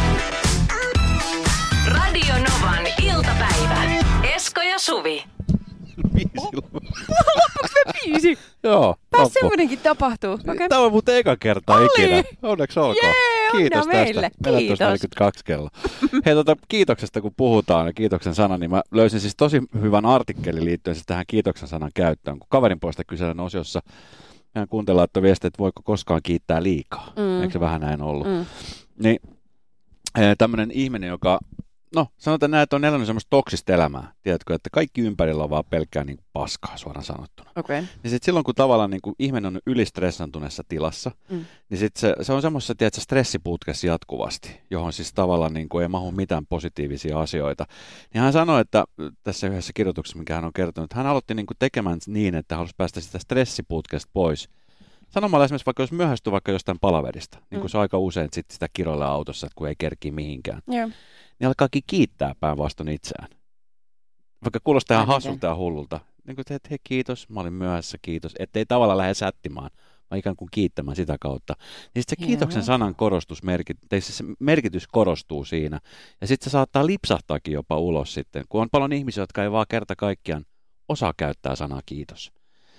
Radio 1.86 2.34
Novan 2.34 2.86
iltapäivä. 3.02 3.82
Esko 4.36 4.60
ja 4.60 4.78
Suvi. 4.78 5.24
Loppuks 6.36 7.70
me 7.86 7.92
biisi? 8.04 8.38
Joo. 8.62 8.96
Pääs 9.10 9.32
semmoinenkin 9.32 9.78
tapahtuu. 9.78 10.32
Okay. 10.32 10.68
Tämä 10.68 10.80
on 10.80 10.92
muuten 10.92 11.16
eka 11.16 11.36
kertaa 11.36 11.76
Oli. 11.76 11.88
ikinä. 11.98 12.22
Onneksi 12.42 12.80
olkoon. 12.80 12.96
Jee, 13.04 13.50
Kiitos 13.52 13.86
meille. 13.86 14.30
tästä. 14.42 14.58
Kiitos. 14.58 14.78
42 14.78 15.44
kello. 15.44 15.68
Hei, 16.26 16.34
tuota, 16.34 16.56
kiitoksesta 16.68 17.20
kun 17.20 17.34
puhutaan 17.36 17.86
ja 17.86 17.92
kiitoksen 17.92 18.34
sana, 18.34 18.58
niin 18.58 18.70
mä 18.70 18.82
löysin 18.90 19.20
siis 19.20 19.36
tosi 19.36 19.62
hyvän 19.80 20.06
artikkelin 20.06 20.64
liittyen 20.64 20.94
siis 20.94 21.06
tähän 21.06 21.24
kiitoksen 21.26 21.68
sanan 21.68 21.90
käyttöön. 21.94 22.38
Kun 22.38 22.48
kaverin 22.50 22.80
puolesta 22.80 23.04
kyselen 23.04 23.40
osiossa 23.40 23.80
hän 24.54 24.68
kuuntelee, 24.68 25.04
että 25.04 25.22
viesti, 25.22 25.46
että 25.46 25.58
voiko 25.58 25.82
koskaan 25.82 26.20
kiittää 26.22 26.62
liikaa. 26.62 27.12
Mm. 27.16 27.42
Eikö 27.42 27.52
se 27.52 27.60
vähän 27.60 27.80
näin 27.80 28.02
ollut? 28.02 28.26
Mm. 28.26 28.44
Niin 29.02 29.18
tämmöinen 30.38 30.70
ihminen, 30.70 31.08
joka 31.08 31.38
no 31.94 32.06
sanotaan 32.18 32.50
näin, 32.50 32.62
että 32.62 32.76
on 32.76 32.84
elänyt 32.84 33.06
semmoista 33.06 33.30
toksista 33.30 33.72
elämää, 33.72 34.12
tiedätkö, 34.22 34.54
että 34.54 34.70
kaikki 34.72 35.00
ympärillä 35.00 35.44
on 35.44 35.50
vaan 35.50 35.64
pelkkää 35.70 36.04
niin 36.04 36.18
paskaa 36.32 36.76
suoraan 36.76 37.04
sanottuna. 37.04 37.50
Okay. 37.56 37.80
Niin 37.80 38.10
sitten 38.10 38.24
silloin, 38.24 38.44
kun 38.44 38.54
tavallaan 38.54 38.90
niin 38.90 39.00
kuin 39.02 39.16
ihminen 39.18 39.46
on 39.46 39.60
ylistressantuneessa 39.66 40.62
tilassa, 40.68 41.10
mm. 41.30 41.44
niin 41.68 41.78
sit 41.78 41.96
se, 41.96 42.14
se 42.22 42.32
on 42.32 42.42
semmoisessa, 42.42 42.74
tiedätkö, 42.74 43.00
stressiputkessa 43.00 43.86
jatkuvasti, 43.86 44.60
johon 44.70 44.92
siis 44.92 45.12
tavallaan 45.12 45.54
niin 45.54 45.68
kuin 45.68 45.82
ei 45.82 45.88
mahu 45.88 46.10
mitään 46.10 46.46
positiivisia 46.46 47.20
asioita. 47.20 47.66
Niin 48.14 48.22
hän 48.22 48.32
sanoi, 48.32 48.60
että 48.60 48.84
tässä 49.22 49.46
yhdessä 49.46 49.72
kirjoituksessa, 49.74 50.18
mikä 50.18 50.34
hän 50.34 50.44
on 50.44 50.52
kertonut, 50.52 50.84
että 50.90 50.96
hän 50.96 51.06
aloitti 51.06 51.34
niin 51.34 51.46
kuin 51.46 51.56
tekemään 51.58 51.98
niin, 52.06 52.34
että 52.34 52.56
halusi 52.56 52.74
päästä 52.76 53.00
sitä 53.00 53.18
stressiputkesta 53.18 54.10
pois, 54.12 54.48
sanomalla 55.08 55.44
esimerkiksi 55.44 55.66
vaikka 55.66 55.82
jos 55.82 55.92
myöhästyy 55.92 56.30
vaikka 56.30 56.52
jostain 56.52 56.78
palaverista, 56.80 57.38
niin 57.50 57.60
kuin 57.60 57.68
mm. 57.68 57.72
se 57.72 57.78
aika 57.78 57.98
usein 57.98 58.28
sit 58.32 58.50
sitä 58.50 58.68
kiroilla 58.72 59.06
autossa, 59.06 59.46
että 59.46 59.56
kun 59.56 59.68
ei 59.68 59.74
kerki 59.78 60.10
mihinkään. 60.10 60.62
Yeah 60.72 60.90
niin 61.42 61.48
alkaakin 61.48 61.82
kiittää 61.86 62.34
päinvastoin 62.40 62.88
itseään. 62.88 63.28
Vaikka 64.44 64.60
kuulostaa 64.64 64.94
ihan 64.94 65.06
hassulta 65.06 65.46
ja 65.46 65.56
hullulta. 65.56 66.00
Niin 66.26 66.36
kuin, 66.36 66.44
että 66.50 66.68
hei 66.70 66.78
kiitos, 66.84 67.28
mä 67.28 67.40
olin 67.40 67.52
myöhässä, 67.52 67.98
kiitos. 68.02 68.32
Että 68.38 68.58
ei 68.58 68.66
tavallaan 68.66 68.98
lähde 68.98 69.14
sättimään, 69.14 69.70
vaan 70.10 70.18
ikään 70.18 70.36
kuin 70.36 70.48
kiittämään 70.50 70.96
sitä 70.96 71.16
kautta. 71.20 71.54
Niin 71.94 72.02
sitten 72.02 72.20
se 72.20 72.26
kiitoksen 72.26 72.62
sanan 72.62 72.94
korostus, 72.94 73.42
merkit, 73.42 73.78
se 74.00 74.24
merkitys 74.38 74.86
korostuu 74.86 75.44
siinä. 75.44 75.80
Ja 76.20 76.26
sitten 76.26 76.44
se 76.44 76.50
saattaa 76.50 76.86
lipsahtaakin 76.86 77.54
jopa 77.54 77.78
ulos 77.78 78.14
sitten, 78.14 78.44
kun 78.48 78.62
on 78.62 78.68
paljon 78.72 78.92
ihmisiä, 78.92 79.22
jotka 79.22 79.42
ei 79.42 79.52
vaan 79.52 79.66
kerta 79.68 79.96
kaikkiaan 79.96 80.44
osaa 80.88 81.12
käyttää 81.16 81.56
sanaa 81.56 81.80
kiitos. 81.86 82.32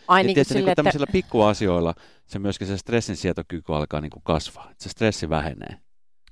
Ai 0.07 0.23
niin, 0.23 0.35
tietysti, 0.35 0.53
sille, 0.53 0.69
niin 0.69 0.75
tämmöisillä 0.75 1.03
että... 1.03 1.11
pikkuasioilla 1.11 1.93
se 2.25 2.39
myöskin 2.39 2.67
se 2.67 2.77
stressin 2.77 3.15
sietokyky 3.15 3.73
alkaa 3.73 4.01
niin 4.01 4.11
kuin 4.11 4.23
kasvaa. 4.23 4.71
Että 4.71 4.83
se 4.83 4.89
stressi 4.89 5.29
vähenee. 5.29 5.77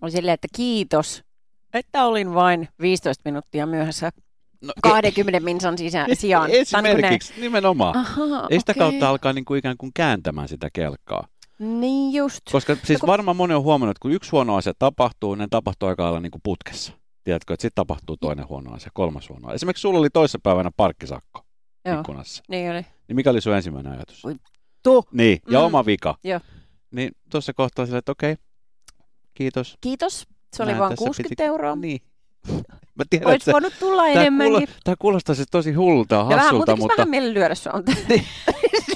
On 0.02 0.12
silleen, 0.12 0.34
että 0.34 0.48
kiitos, 0.56 1.24
että 1.74 2.06
olin 2.06 2.34
vain 2.34 2.68
15 2.82 3.22
minuuttia 3.26 3.66
myöhässä 3.66 4.12
No, 4.62 4.74
20 4.84 5.38
e- 5.38 5.40
minsan 5.40 5.78
sisä, 5.78 6.06
sijaan. 6.14 6.50
Esimerkiksi, 6.50 7.34
niin 7.34 7.42
nimenomaan. 7.42 7.98
Aha, 7.98 8.48
Ei 8.50 8.60
sitä 8.60 8.72
okay. 8.72 8.80
kautta 8.80 9.10
alkaa 9.10 9.34
niin 9.34 9.46
kuin 9.46 9.60
ikään 9.60 9.78
kuin 9.78 9.92
kääntämään 9.94 10.48
sitä 10.48 10.70
kelkkaa. 10.74 11.28
Niin 11.60 12.14
just. 12.14 12.42
Koska 12.52 12.78
siis 12.84 13.00
kun... 13.00 13.08
varmaan 13.08 13.38
moni 13.38 13.54
on 13.54 13.64
huomannut, 13.64 13.92
että 13.92 14.02
kun 14.02 14.12
yksi 14.12 14.32
huono 14.32 14.56
asia 14.56 14.74
tapahtuu, 14.80 15.36
niin 15.36 15.50
tapahtuu 15.50 15.90
aika 15.90 16.04
lailla 16.04 16.20
niin 16.20 16.32
kuin 16.32 16.42
putkessa. 16.44 16.94
Tiedätkö, 17.24 17.54
että 17.54 17.62
sitten 17.62 17.76
tapahtuu 17.76 18.18
toinen 18.18 18.50
huono 18.50 18.74
asia, 18.74 18.92
kolmas 18.94 19.30
huono 19.30 19.48
asia. 19.48 19.56
Esimerkiksi 19.56 19.82
sulla 19.82 20.00
oli 20.00 20.10
toissapäivänä 20.10 20.72
parkkisakko 20.78 21.42
Joo. 21.86 22.00
ikkunassa. 22.00 22.44
Niin 22.48 22.72
oli. 22.72 22.86
Niin 23.08 23.16
mikä 23.16 23.30
oli 23.30 23.42
sun 23.42 23.56
ensimmäinen 23.56 23.94
ajatus? 23.94 24.24
Tu. 24.84 25.06
Niin, 25.12 25.40
ja 25.50 25.60
mm. 25.60 25.66
oma 25.66 25.86
vika. 25.86 26.18
Joo. 26.24 26.40
Niin 26.92 27.12
tuossa 27.30 27.54
kohtaa 27.54 27.86
sille, 27.86 27.98
että 27.98 28.12
okei, 28.12 28.32
okay, 28.32 28.44
kiitos. 29.34 29.78
Kiitos. 29.82 30.28
Se 30.54 30.64
oli 30.64 30.80
vain 30.80 30.96
60 30.96 31.30
piti... 31.30 31.44
euroa. 31.44 31.76
Niin. 31.76 32.02
Mä 32.96 33.04
tiedän, 33.10 33.30
Olis 33.30 33.42
että 33.42 33.52
voinut 33.52 33.74
tulla 33.80 34.04
tämä 34.04 34.22
enemmänkin. 34.22 34.68
Kuulo, 34.68 34.80
tämä 34.84 34.96
kuulostaa 35.00 35.36
siis 35.36 35.48
tosi 35.52 35.74
hullulta 35.74 36.16
ja 36.16 36.24
hassulta, 36.24 36.68
vähän, 36.68 36.80
mutta... 36.80 36.98
vähän 36.98 37.10
mieli 37.10 37.34
lyödä 37.34 37.54
on 37.74 37.84
niin. 38.08 38.08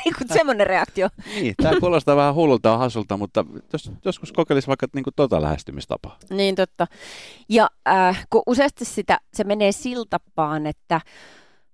niin 0.05 0.13
kuin 0.17 0.27
semmoinen 0.33 0.67
reaktio. 0.67 1.09
Niin, 1.35 1.55
tämä 1.63 1.79
kuulostaa 1.79 2.15
vähän 2.15 2.35
hullulta 2.35 2.69
ja 2.69 2.77
hassulta, 2.77 3.17
mutta 3.17 3.45
jos, 3.73 3.91
joskus 4.05 4.31
kokeilisi 4.31 4.67
vaikka 4.67 4.87
niin 4.93 5.03
kuin 5.03 5.13
tota 5.15 5.41
lähestymistapaa. 5.41 6.17
Niin 6.29 6.55
totta. 6.55 6.87
Ja 7.49 7.69
äh, 7.87 8.25
kun 8.29 8.43
useasti 8.47 8.85
sitä, 8.85 9.19
se 9.33 9.43
menee 9.43 9.71
siltapaan, 9.71 10.67
että 10.67 11.01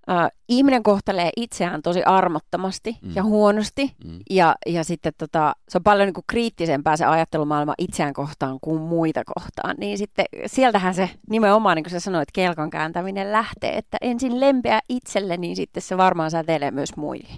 äh, 0.10 0.31
ihminen 0.50 0.84
kohtelee 0.84 1.29
itseään 1.38 1.81
tosi 1.81 2.03
armottomasti 2.03 2.98
mm. 3.01 3.12
ja 3.15 3.24
huonosti, 3.24 3.96
mm. 4.05 4.20
ja, 4.29 4.55
ja 4.65 4.84
sitten 4.84 5.13
tota, 5.17 5.55
se 5.70 5.77
on 5.77 5.84
paljon 5.84 6.08
niin 6.08 6.13
kuin 6.13 6.25
kriittisempää 6.27 6.98
se 6.98 7.05
ajattelumaailma 7.05 7.74
itseään 7.77 8.13
kohtaan 8.13 8.58
kuin 8.62 8.81
muita 8.81 9.22
kohtaan, 9.25 9.75
niin 9.79 9.98
sitten 9.98 10.25
sieltähän 10.46 10.93
se 10.93 11.10
nimenomaan, 11.29 11.75
niin 11.75 11.84
kuin 11.84 11.91
sä 11.91 12.00
sanoit, 12.00 12.29
kelkan 12.34 12.70
kääntäminen 12.70 13.31
lähtee, 13.31 13.77
että 13.77 13.98
ensin 14.01 14.39
lempeä 14.39 14.79
itselle, 14.89 15.38
niin 15.38 15.55
sitten 15.55 15.84
se 15.84 15.98
varmaan 15.98 16.31
säteilee 16.31 16.72
myös 16.72 16.96
muille. 16.96 17.34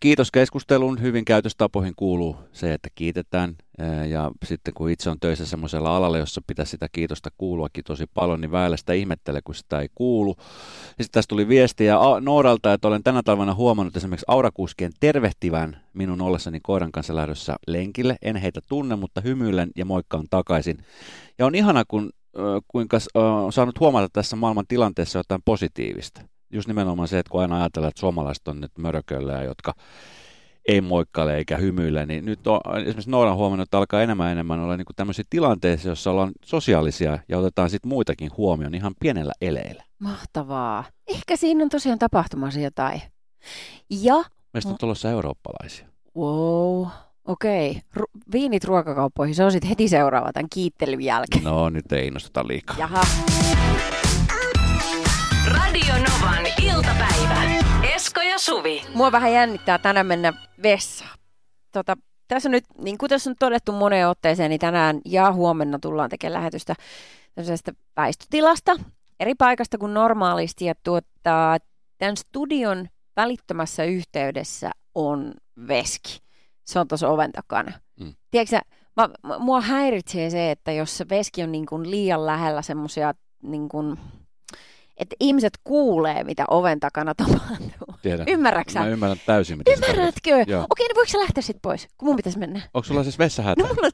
Kiitos 0.00 0.30
keskustelun. 0.30 1.02
Hyvin 1.02 1.24
käytöstapoihin 1.24 1.92
kuuluu 1.96 2.36
se, 2.52 2.74
että 2.74 2.88
kiitetään. 2.94 3.56
Ja 4.08 4.30
sitten 4.44 4.74
kun 4.74 4.90
itse 4.90 5.10
on 5.10 5.20
töissä 5.20 5.46
semmoisella 5.46 5.96
alalla, 5.96 6.18
jossa 6.18 6.40
pitäisi 6.46 6.70
sitä 6.70 6.86
kiitosta 6.92 7.30
kuuluakin 7.38 7.84
tosi 7.84 8.04
paljon, 8.14 8.40
niin 8.40 8.50
väellä 8.50 8.76
sitä 8.76 8.92
ihmettelee, 8.92 9.40
kun 9.44 9.54
sitä 9.54 9.80
ei 9.80 9.88
kuulu. 9.94 10.34
Ja 10.98 11.04
sitten 11.04 11.12
tässä 11.12 11.28
tuli 11.28 11.48
viestiä 11.48 11.96
Nooralta, 12.20 12.72
että 12.72 12.88
olen 12.88 13.02
tänä 13.02 13.22
talvena 13.22 13.54
huomannut 13.54 13.96
esimerkiksi 13.96 14.26
aurakuskien 14.28 14.92
tervehtivän 15.00 15.80
minun 15.92 16.20
ollessani 16.20 16.60
koiran 16.62 16.92
kanssa 16.92 17.16
lähdössä 17.16 17.56
lenkille. 17.66 18.16
En 18.22 18.36
heitä 18.36 18.60
tunne, 18.68 18.96
mutta 18.96 19.20
hymyilen 19.20 19.70
ja 19.76 19.84
moikkaan 19.84 20.26
takaisin. 20.30 20.78
Ja 21.38 21.46
on 21.46 21.54
ihana, 21.54 21.84
kun 21.88 22.10
kuinka 22.68 22.98
on 23.14 23.52
saanut 23.52 23.80
huomata 23.80 24.08
tässä 24.12 24.36
maailman 24.36 24.66
tilanteessa 24.68 25.18
jotain 25.18 25.42
positiivista 25.44 26.22
just 26.50 26.68
nimenomaan 26.68 27.08
se, 27.08 27.18
että 27.18 27.30
kun 27.30 27.40
aina 27.40 27.60
ajatellaan, 27.60 27.88
että 27.88 28.00
suomalaiset 28.00 28.48
on 28.48 28.60
nyt 28.60 28.78
mörköllejä, 28.78 29.42
jotka 29.42 29.74
ei 30.68 30.80
moikkale 30.80 31.36
eikä 31.36 31.56
hymyile, 31.56 32.06
niin 32.06 32.24
nyt 32.24 32.46
on, 32.46 32.60
esimerkiksi 32.76 33.10
Nooran 33.10 33.36
huomannut, 33.36 33.66
että 33.66 33.78
alkaa 33.78 34.02
enemmän 34.02 34.26
ja 34.26 34.32
enemmän 34.32 34.60
olla 34.60 34.76
niin 34.76 34.86
tämmöisiä 34.96 35.24
tilanteissa, 35.30 35.88
joissa 35.88 36.10
ollaan 36.10 36.32
sosiaalisia 36.44 37.18
ja 37.28 37.38
otetaan 37.38 37.70
sitten 37.70 37.88
muitakin 37.88 38.30
huomioon 38.36 38.74
ihan 38.74 38.94
pienellä 39.00 39.32
eleillä. 39.40 39.84
Mahtavaa. 39.98 40.84
Ehkä 41.06 41.36
siinä 41.36 41.64
on 41.64 41.70
tosiaan 41.70 41.98
tapahtumassa 41.98 42.60
jotain. 42.60 43.02
Ja... 43.90 44.24
Meistä 44.52 44.70
on 44.70 44.76
tulossa 44.80 45.10
eurooppalaisia. 45.10 45.86
Wow. 46.16 46.86
Okei. 47.24 47.80
Ru- 47.96 48.20
viinit 48.32 48.64
ruokakauppoihin, 48.64 49.34
se 49.34 49.44
on 49.44 49.52
sitten 49.52 49.68
heti 49.68 49.88
seuraava 49.88 50.32
tämän 50.32 50.48
kiittelyn 50.52 51.00
jälkeen. 51.00 51.44
No 51.44 51.70
nyt 51.70 51.92
ei 51.92 52.06
innostuta 52.06 52.46
liikaa. 52.48 52.76
Jaha. 52.78 53.02
Radio 55.46 55.94
Novan 55.94 56.46
iltapäivä. 56.62 57.42
Esko 57.94 58.20
ja 58.20 58.38
Suvi. 58.38 58.82
Mua 58.94 59.12
vähän 59.12 59.32
jännittää 59.32 59.78
tänään 59.78 60.06
mennä 60.06 60.32
vessaan. 60.62 61.18
Tota, 61.72 61.96
tässä 62.28 62.48
on 62.48 62.50
nyt, 62.50 62.64
niin 62.78 62.98
kuin 62.98 63.10
tässä 63.10 63.30
on 63.30 63.36
todettu 63.38 63.72
moneen 63.72 64.08
otteeseen, 64.08 64.50
niin 64.50 64.60
tänään 64.60 65.00
ja 65.04 65.32
huomenna 65.32 65.78
tullaan 65.78 66.10
tekemään 66.10 66.32
lähetystä 66.40 66.74
tämmöisestä 67.34 67.72
väistötilasta 67.96 68.76
eri 69.20 69.34
paikasta 69.34 69.78
kuin 69.78 69.94
normaalisti. 69.94 70.64
Ja 70.64 70.74
tuottaa, 70.84 71.58
tämän 71.98 72.16
studion 72.16 72.88
välittömässä 73.16 73.84
yhteydessä 73.84 74.70
on 74.94 75.34
veski. 75.68 76.18
Se 76.64 76.78
on 76.78 76.88
tuossa 76.88 77.08
oven 77.08 77.32
takana. 77.32 77.72
Mm. 78.00 78.14
Tiedätkö 78.30 78.56
sä, 78.56 78.62
mä, 78.96 79.08
mä- 79.22 79.38
mua 79.38 79.60
häiritsee 79.60 80.30
se, 80.30 80.50
että 80.50 80.72
jos 80.72 80.98
se 80.98 81.08
veski 81.08 81.42
on 81.42 81.52
niin 81.52 81.66
kuin 81.66 81.90
liian 81.90 82.26
lähellä 82.26 82.62
semmoisia, 82.62 83.14
niin 83.42 83.68
kuin, 83.68 83.98
että 85.00 85.16
ihmiset 85.20 85.52
kuulee, 85.64 86.24
mitä 86.24 86.44
oven 86.48 86.80
takana 86.80 87.14
tapahtuu. 87.14 87.94
Tiedän. 88.02 88.28
Ymmärrätkö 88.28 88.72
sä? 88.72 88.80
Mä 88.80 88.88
ymmärrän 88.88 89.20
täysin, 89.26 89.58
mitä 89.58 89.70
Ymmärrätkö? 89.70 90.30
Okei, 90.70 90.88
no 90.88 90.94
voiko 90.94 91.10
sä 91.10 91.18
lähteä 91.18 91.42
sitten 91.42 91.60
pois, 91.62 91.88
kun 91.98 92.08
mun 92.08 92.16
pitäisi 92.16 92.38
mennä? 92.38 92.60
Onko 92.74 92.84
sulla 92.84 93.02
siis 93.02 93.18
vessahätä? 93.18 93.62
No 93.62 93.68
mulla 93.68 93.90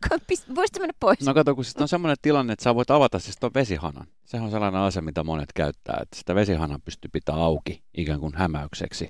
voisit 0.57 0.79
mennä 0.79 0.95
pois? 1.01 1.21
No 1.21 1.35
kato, 1.35 1.55
kun 1.55 1.65
sit 1.65 1.81
on 1.81 1.89
semmoinen 1.89 2.17
tilanne, 2.23 2.53
että 2.53 2.63
sä 2.63 2.75
voit 2.75 2.91
avata 2.91 3.19
siis 3.19 3.37
tuon 3.41 3.55
vesihanan. 3.55 4.07
Sehän 4.25 4.45
on 4.45 4.51
sellainen 4.51 4.81
asia, 4.81 5.03
mitä 5.03 5.25
monet 5.25 5.53
käyttää, 5.55 5.99
että 6.03 6.17
sitä 6.17 6.35
vesihanan 6.35 6.83
pystyy 6.85 7.09
pitämään 7.13 7.45
auki 7.45 7.83
ikään 7.97 8.21
kuin 8.21 8.33
hämäykseksi. 8.37 9.09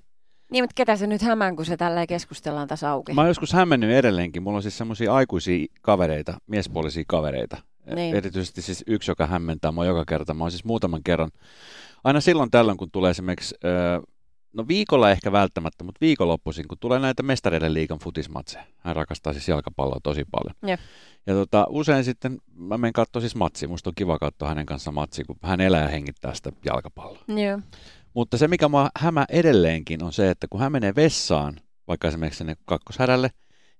Niin, 0.51 0.65
mutta 0.65 0.75
ketä 0.75 0.97
se 0.97 1.07
nyt 1.07 1.23
hämään, 1.23 1.57
kun 1.57 1.67
se 1.67 1.77
tällä 1.77 2.07
keskustellaan 2.07 2.69
tässä 2.69 2.91
auki? 2.91 3.13
Mä 3.13 3.21
oon 3.21 3.29
joskus 3.29 3.53
hämmennyt 3.53 3.91
edelleenkin. 3.91 4.43
Mulla 4.43 4.57
on 4.57 4.63
siis 4.63 4.79
semmoisia 4.79 5.15
aikuisia 5.15 5.67
kavereita, 5.83 6.39
miespuolisia 6.47 7.05
kavereita. 7.09 7.57
Niin. 7.95 8.17
Erityisesti 8.17 8.63
siis 8.63 8.85
yksi, 8.87 9.11
joka 9.11 9.27
hämmentää 9.27 9.73
mua 9.73 9.85
joka 9.87 10.05
kerta. 10.05 10.35
Mä 10.35 10.45
oon 10.45 10.51
siis 10.51 10.65
muutaman 10.65 11.03
kerran, 11.05 11.31
aina 12.05 12.21
silloin 12.21 12.51
tällöin, 12.51 12.79
kun 12.79 12.91
tulee 12.91 13.11
esimerkiksi, 13.11 13.55
ö, 13.65 14.03
no 14.53 14.69
viikolla 14.69 15.11
ehkä 15.11 15.33
välttämättä, 15.33 15.85
mutta 15.85 15.99
viikonloppuisin, 16.01 16.69
kun 16.69 16.79
tulee 16.81 16.99
näitä 16.99 17.23
mestareiden 17.23 17.75
liigan 17.75 17.99
futismatseja. 17.99 18.65
Hän 18.79 18.97
rakastaa 18.97 19.33
siis 19.33 19.49
jalkapalloa 19.49 20.01
tosi 20.03 20.25
paljon. 20.31 20.55
Jep. 20.67 20.81
Ja 21.27 21.35
tota, 21.35 21.67
usein 21.69 22.05
sitten 22.05 22.39
mä 22.55 22.79
menen 22.79 22.93
katsoa 22.93 23.21
siis 23.21 23.35
matsia. 23.35 23.69
Musta 23.69 23.91
on 23.91 23.95
kiva 23.95 24.19
katsoa 24.19 24.49
hänen 24.49 24.67
kanssaan 24.67 24.95
matsia, 24.95 25.25
kun 25.25 25.37
hän 25.43 25.61
elää 25.61 25.83
ja 25.83 25.89
hengittää 25.89 26.35
sitä 26.35 26.53
jalkapalloa. 26.65 27.25
Joo. 27.29 27.61
Mutta 28.15 28.39
se, 28.39 28.49
mikä 28.49 28.69
mua 28.69 28.89
hämää 28.99 29.25
edelleenkin, 29.29 30.05
on 30.05 30.13
se, 30.13 30.31
että 30.31 30.47
kun 30.51 30.61
hän 30.61 30.73
menee 30.73 30.95
vessaan, 30.95 31.57
vaikka 31.89 32.09
esimerkiksi 32.09 32.39
sinne 32.39 32.57
kakkoshärälle, 32.65 33.31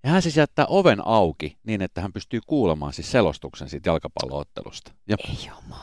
ja 0.05 0.11
hän 0.11 0.23
siis 0.23 0.37
jättää 0.37 0.67
oven 0.69 1.07
auki 1.07 1.59
niin, 1.65 1.83
että 1.83 2.01
hän 2.01 2.13
pystyy 2.13 2.41
kuulemaan 2.47 2.93
siis 2.93 3.11
selostuksen 3.11 3.69
siitä 3.69 3.91
jalkapalloottelusta. 3.91 4.93
Ja 5.09 5.17
Ei 5.29 5.37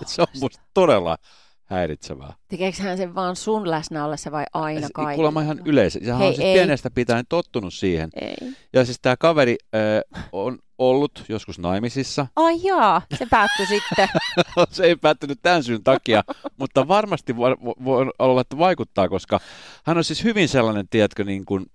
se 0.05 0.22
on 0.22 0.27
musta 0.41 0.62
todella 0.74 1.17
häiritsevää. 1.63 2.34
Tekeekö 2.48 2.84
hän 2.84 2.98
sen 2.98 3.15
vaan 3.15 3.36
sun 3.36 3.70
läsnä 3.70 4.05
ollessa 4.05 4.32
vai 4.32 4.46
aina 4.53 4.88
kaikille? 4.93 5.15
Kuulemma 5.15 5.41
ihan 5.41 5.62
yleensä. 5.65 6.00
Sehän 6.03 6.20
Hei, 6.20 6.27
on 6.27 6.36
siis 6.36 6.48
ei. 6.48 6.53
pienestä 6.53 6.89
pitäen 6.91 7.25
tottunut 7.29 7.74
siihen. 7.74 8.10
Ei. 8.22 8.53
Ja 8.74 8.86
siis 8.86 9.00
tämä 9.01 9.15
kaveri 9.17 9.55
äh, 9.75 10.22
on 10.32 10.60
ollut 10.77 11.24
joskus 11.29 11.60
naimisissa. 11.60 12.27
Ai 12.36 12.63
jaa, 12.63 13.01
se 13.17 13.25
päättyi 13.29 13.65
sitten. 13.65 14.10
se 14.70 14.84
ei 14.84 14.96
päättynyt 14.96 15.39
tämän 15.41 15.63
syyn 15.63 15.84
takia, 15.84 16.24
mutta 16.60 16.88
varmasti 16.88 17.38
voi, 17.38 17.55
voi 17.84 18.12
olla, 18.20 18.41
että 18.41 18.58
vaikuttaa, 18.58 19.10
koska 19.10 19.39
hän 19.86 19.98
on 19.98 20.03
siis 20.03 20.24
hyvin 20.24 20.50
sellainen, 20.50 20.88
tiedätkö, 20.89 21.24
niin 21.24 21.46
kuin, 21.46 21.65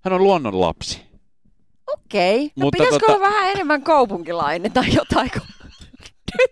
hän 0.00 0.12
on 0.12 0.24
luonnon 0.24 0.60
Okei. 1.92 2.44
No 2.44 2.50
Mutta 2.64 2.78
pitäisikö 2.78 3.06
tota- 3.06 3.14
olla 3.14 3.26
vähän 3.26 3.50
enemmän 3.50 3.82
kaupunkilainen 3.82 4.72
tai 4.72 4.94
jotain? 4.94 5.30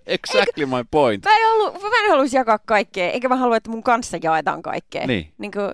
Exactly 0.06 0.66
my 0.66 0.84
point. 0.90 1.24
Mä 1.24 1.30
en, 1.30 1.46
halua, 1.48 1.72
mä 1.72 2.04
en 2.04 2.10
haluaisi 2.10 2.36
jakaa 2.36 2.58
kaikkea, 2.58 3.10
eikä 3.10 3.28
mä 3.28 3.36
halua, 3.36 3.56
että 3.56 3.70
mun 3.70 3.82
kanssa 3.82 4.18
jaetaan 4.22 4.62
kaikkea. 4.62 5.06
Niin. 5.06 5.32
Niin 5.38 5.50
kuin, 5.52 5.70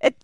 et, 0.00 0.16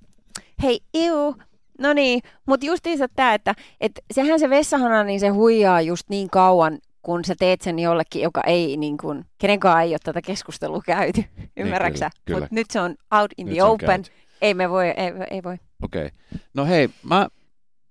hei, 0.62 0.80
iu, 0.94 1.34
no 1.78 1.92
niin, 1.92 2.22
mutta 2.46 2.66
justiinsa 2.66 3.08
tämä, 3.16 3.34
että 3.34 3.54
et 3.80 3.92
sehän 4.14 4.40
se 4.40 4.50
vessahana, 4.50 5.04
niin 5.04 5.20
se 5.20 5.28
huijaa 5.28 5.80
just 5.80 6.08
niin 6.08 6.30
kauan, 6.30 6.78
kun 7.02 7.24
sä 7.24 7.34
teet 7.38 7.60
sen 7.60 7.78
jollekin, 7.78 8.22
joka 8.22 8.40
ei, 8.46 8.76
niin 8.76 8.98
kuin, 8.98 9.24
kenenkaan 9.38 9.82
ei 9.82 9.92
ole 9.92 9.98
tätä 10.04 10.22
keskustelua 10.22 10.82
käyty, 10.86 11.24
ymmärräksä? 11.56 12.10
Niin, 12.28 12.38
Mutta 12.38 12.54
nyt 12.54 12.70
se 12.70 12.80
on 12.80 12.94
out 13.20 13.30
in 13.36 13.46
Nyt 13.46 13.54
the 13.54 13.62
open, 13.62 13.86
käyty. 13.86 14.10
ei 14.42 14.54
me 14.54 14.70
voi, 14.70 14.86
ei, 14.86 15.12
ei 15.30 15.42
voi. 15.42 15.56
Okei. 15.82 16.06
Okay. 16.06 16.38
No 16.54 16.66
hei, 16.66 16.90
mä 17.02 17.28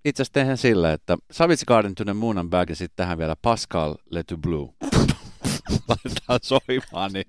itse 0.08 0.22
asiassa 0.22 0.34
teen 0.34 0.58
sillä, 0.58 0.94
että 0.94 1.18
Savage 1.32 1.64
Garden 1.68 1.96
to 1.96 2.04
the 2.04 2.14
Moon 2.14 2.38
and 2.38 2.50
Back 2.50 2.70
ja 2.70 2.76
sitten 2.76 2.96
tähän 2.96 3.18
vielä 3.18 3.36
Pascal 3.42 3.96
Le 4.10 4.24
to 4.24 4.38
Blue. 4.38 4.70
Laitetaan 5.90 6.40
soimaan, 6.44 7.14
niin 7.14 7.26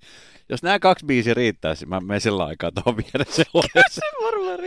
jos 0.48 0.62
nämä 0.62 0.78
kaksi 0.78 1.06
biisiä 1.06 1.34
riittäisi, 1.34 1.86
mä 1.86 2.00
menen 2.00 2.20
sillä 2.20 2.44
aikaa 2.44 2.72
tuohon 2.72 2.96
vieressä 2.96 3.42
huoneeseen. 3.54 4.12
Varmaan 4.24 4.58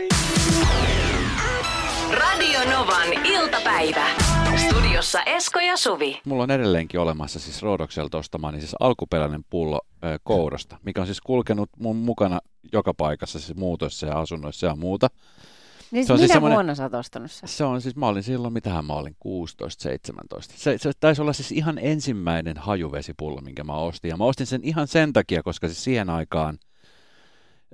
Radio 2.10 2.70
Novan 2.70 3.26
iltapäivä. 3.26 4.06
Studiossa 4.56 5.22
Esko 5.22 5.60
ja 5.60 5.76
Suvi. 5.76 6.20
Mulla 6.24 6.42
on 6.42 6.50
edelleenkin 6.50 7.00
olemassa 7.00 7.38
siis 7.38 7.62
Rodokselta 7.62 8.18
ostamani 8.18 8.60
siis 8.60 8.76
alkuperäinen 8.80 9.44
pullo 9.50 9.80
ö, 10.04 10.18
kourosta, 10.22 10.76
mikä 10.84 11.00
on 11.00 11.06
siis 11.06 11.20
kulkenut 11.20 11.70
mun 11.78 11.96
mukana 11.96 12.40
joka 12.72 12.94
paikassa, 12.94 13.40
siis 13.40 13.56
muutoissa 13.56 14.06
ja 14.06 14.18
asunnoissa 14.18 14.66
ja 14.66 14.76
muuta. 14.76 15.08
Niin 15.92 16.06
Se 16.06 16.12
on 16.12 16.18
minä 16.18 16.32
siis 16.32 16.40
vuonna 16.40 16.74
sä 16.74 16.82
oot 16.82 16.94
ostanut 16.94 17.30
sen? 17.30 17.48
Se 17.48 17.64
on 17.64 17.80
siis, 17.80 17.96
mä 17.96 18.06
olin 18.06 18.22
silloin, 18.22 18.52
mitähän 18.52 18.84
mä 18.84 18.92
olin, 18.92 19.16
16-17. 19.26 20.42
Se, 20.56 20.78
se 20.78 20.90
taisi 21.00 21.22
olla 21.22 21.32
siis 21.32 21.52
ihan 21.52 21.78
ensimmäinen 21.78 22.56
hajuvesipullo, 22.56 23.40
minkä 23.40 23.64
mä 23.64 23.74
ostin. 23.74 24.08
Ja 24.08 24.16
mä 24.16 24.24
ostin 24.24 24.46
sen 24.46 24.60
ihan 24.64 24.88
sen 24.88 25.12
takia, 25.12 25.42
koska 25.42 25.68
siis 25.68 25.84
siihen 25.84 26.10
aikaan 26.10 26.58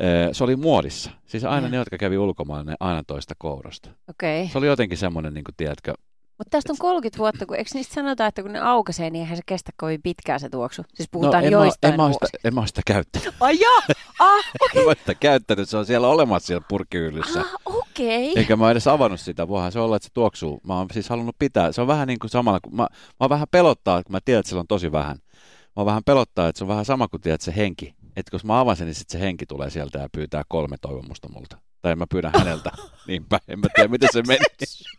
ö, 0.02 0.34
se 0.34 0.44
oli 0.44 0.56
muodissa. 0.56 1.10
Siis 1.26 1.44
aina 1.44 1.66
Joo. 1.66 1.70
ne, 1.70 1.76
jotka 1.76 1.98
kävi 1.98 2.18
ulkomailla, 2.18 2.70
ne 2.70 2.76
aina 2.80 3.04
toista 3.04 3.34
kourosta. 3.38 3.90
Okei. 4.08 4.42
Okay. 4.42 4.52
Se 4.52 4.58
oli 4.58 4.66
jotenkin 4.66 4.98
semmoinen, 4.98 5.34
niin 5.34 5.44
kuin, 5.44 5.54
tiedätkö, 5.56 5.94
Mutta 6.38 6.50
tästä 6.50 6.72
on 6.72 6.78
30 6.78 7.18
vuotta, 7.18 7.46
kun 7.46 7.56
eikö 7.56 7.70
niistä 7.74 7.94
sanota, 7.94 8.26
että 8.26 8.42
kun 8.42 8.52
ne 8.52 8.60
aukaisee, 8.60 9.10
niin 9.10 9.20
eihän 9.20 9.36
se 9.36 9.42
kestä 9.46 9.72
kovin 9.76 10.02
pitkään 10.02 10.40
se 10.40 10.48
tuoksu. 10.48 10.82
Siis 10.94 11.08
puhutaan 11.12 11.42
no, 11.42 11.46
en, 11.46 11.52
joistain 11.52 11.96
mä, 11.96 12.06
en, 12.06 12.10
mä, 12.10 12.14
sitä, 12.26 12.38
en 12.48 12.54
mä 12.54 12.66
sitä 12.66 12.82
käyttänyt. 12.86 13.34
Ai 13.40 13.58
jaa! 13.60 13.96
Ah, 14.18 14.44
En 14.74 14.84
mä 14.84 14.88
oo 14.88 14.94
sitä 14.98 15.14
käyttänyt, 15.14 15.68
se 15.68 15.76
on 15.76 15.86
siellä 15.86 16.08
olemassa 16.08 16.46
siellä 16.46 16.64
purkkihyllyssä. 16.68 17.40
ah 17.40 17.54
okei. 17.64 18.32
Eikä 18.36 18.56
mä 18.56 18.70
edes 18.70 18.86
avannut 18.86 19.20
sitä, 19.20 19.48
voihan 19.48 19.72
se 19.72 19.78
olla, 19.80 19.96
että 19.96 20.06
se 20.08 20.12
tuoksuu. 20.14 20.60
Mä 20.66 20.78
oon 20.78 20.86
siis 20.92 21.08
halunnut 21.08 21.36
pitää, 21.38 21.72
se 21.72 21.80
on 21.80 21.86
vähän 21.86 22.08
niin 22.08 22.18
kuin 22.18 22.30
samalla, 22.30 22.60
kun 22.60 22.76
mä, 22.76 22.82
mä 22.82 22.88
oon 23.20 23.30
vähän 23.30 23.48
pelottaa, 23.50 24.02
kun 24.02 24.12
mä 24.12 24.18
tiedän, 24.24 24.40
että 24.40 24.48
sillä 24.48 24.60
on 24.60 24.66
tosi 24.66 24.92
vähän. 24.92 25.16
Mä 25.16 25.72
oon 25.76 25.86
vähän 25.86 26.04
pelottaa, 26.04 26.48
että 26.48 26.58
se 26.58 26.64
on 26.64 26.68
vähän 26.68 26.84
sama 26.84 27.08
kuin 27.08 27.20
tiedät, 27.20 27.40
se 27.40 27.56
henki. 27.56 27.94
Että 28.16 28.34
jos 28.34 28.44
mä 28.44 28.60
avaan 28.60 28.76
sen, 28.76 28.86
niin 28.86 28.94
sitten 28.94 29.20
se 29.20 29.26
henki 29.26 29.46
tulee 29.46 29.70
sieltä 29.70 29.98
ja 29.98 30.08
pyytää 30.12 30.42
kolme 30.48 30.76
toivomusta 30.80 31.28
multa. 31.28 31.58
Tai 31.82 31.96
mä 31.96 32.06
pyydän 32.10 32.32
häneltä. 32.38 32.70
Niinpä, 33.08 33.40
en 33.48 33.58
mä 33.58 33.66
tiedä, 33.74 33.88
miten 33.88 34.08
se 34.12 34.22
meni. 34.26 34.44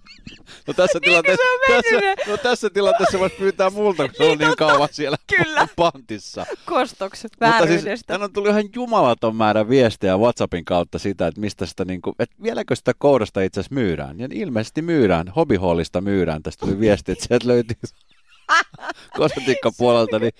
No 0.69 0.73
tässä, 0.73 0.99
tilanteessa, 0.99 1.43
tässä, 1.67 2.31
no 2.31 2.37
tässä 2.37 2.69
tilanteessa 2.69 3.19
voisi 3.19 3.35
pyytää 3.35 3.69
multa, 3.69 4.07
kun 4.07 4.15
se 4.17 4.23
on 4.23 4.37
niin 4.37 4.55
kauan 4.57 4.89
siellä 4.91 5.17
Kyllä. 5.37 5.67
pantissa. 5.75 6.45
Kostoksi 6.65 7.27
Mutta 7.41 7.67
siis, 7.67 8.01
täällä 8.07 8.25
on 8.25 8.33
tullut 8.33 8.51
ihan 8.51 8.69
jumalaton 8.75 9.35
määrä 9.35 9.69
viestejä 9.69 10.17
WhatsAppin 10.17 10.65
kautta 10.65 10.99
sitä, 10.99 11.27
että 11.27 11.41
mistä 11.41 11.65
sitä, 11.65 11.85
niin 11.85 12.01
kuin, 12.01 12.15
että 12.19 12.35
vieläkö 12.43 12.75
sitä 12.75 12.91
kourasta 12.97 13.41
itse 13.41 13.59
asiassa 13.59 13.75
myydään. 13.75 14.19
Ja 14.19 14.27
ilmeisesti 14.31 14.81
myydään, 14.81 15.27
hobbyhallista 15.35 16.01
myydään. 16.01 16.43
Tästä 16.43 16.65
tuli 16.65 16.79
viesti, 16.79 17.11
että 17.11 17.25
sieltä 17.27 17.47
löytyy 17.47 17.77
kosmetiikkapuolelta, 19.17 20.19
niin 20.19 20.33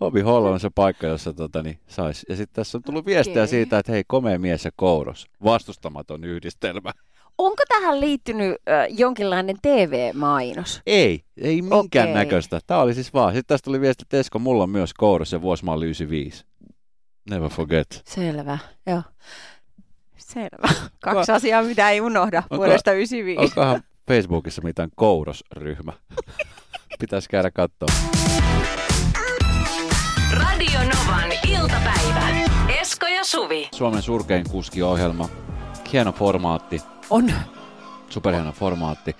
Hobby 0.00 0.22
Hall 0.22 0.44
on 0.44 0.60
se 0.60 0.70
paikka, 0.74 1.06
jossa 1.06 1.32
tota, 1.32 1.62
niin, 1.62 1.78
sais. 1.86 2.26
Ja 2.28 2.36
sitten 2.36 2.54
tässä 2.54 2.78
on 2.78 2.82
tullut 2.82 3.06
viestejä 3.06 3.46
siitä, 3.46 3.78
että 3.78 3.92
hei, 3.92 4.04
komea 4.06 4.38
mies 4.38 4.64
ja 4.64 4.70
kouros. 4.76 5.26
Vastustamaton 5.44 6.24
yhdistelmä. 6.24 6.92
Onko 7.38 7.62
tähän 7.68 8.00
liittynyt 8.00 8.56
äh, 8.68 8.86
jonkinlainen 8.98 9.56
TV-mainos? 9.62 10.80
Ei, 10.86 11.24
ei 11.36 11.62
minkään 11.62 11.80
Okei. 12.08 12.14
näköistä. 12.14 12.60
Tämä 12.66 12.80
oli 12.80 12.94
siis 12.94 13.14
vaan. 13.14 13.32
Sitten 13.34 13.54
tästä 13.54 13.64
tuli 13.64 13.80
viesti, 13.80 14.02
että 14.04 14.16
Esko, 14.16 14.38
mulla 14.38 14.62
on 14.62 14.70
myös 14.70 14.94
kouros 14.94 15.32
ja 15.32 15.42
vuosi 15.42 15.64
mä 15.64 15.72
olin 15.72 15.86
95. 15.86 16.44
Never 17.30 17.50
forget. 17.50 18.02
Selvä, 18.04 18.58
joo. 18.86 19.02
Selvä. 20.16 20.68
Kaksi 21.04 21.32
asiaa, 21.32 21.62
mitä 21.62 21.90
ei 21.90 22.00
unohda 22.00 22.38
Onko- 22.50 22.56
vuodesta 22.56 22.92
95. 22.92 23.42
Onkohan 23.44 23.82
Facebookissa 24.08 24.62
mitään 24.62 24.88
kourosryhmä? 24.96 25.92
Pitäisi 27.00 27.28
käydä 27.28 27.50
katsoa. 27.50 27.88
Radio 30.32 30.78
Novan 30.80 31.32
iltapäivä. 31.48 32.28
Esko 32.80 33.06
ja 33.06 33.24
Suvi. 33.24 33.68
Suomen 33.74 34.02
surkein 34.02 34.44
kuski-ohjelma. 34.50 35.28
Hieno 35.92 36.12
formaatti, 36.12 36.80
On. 37.10 37.32
superhieno 38.08 38.52
formaatti. 38.52 39.16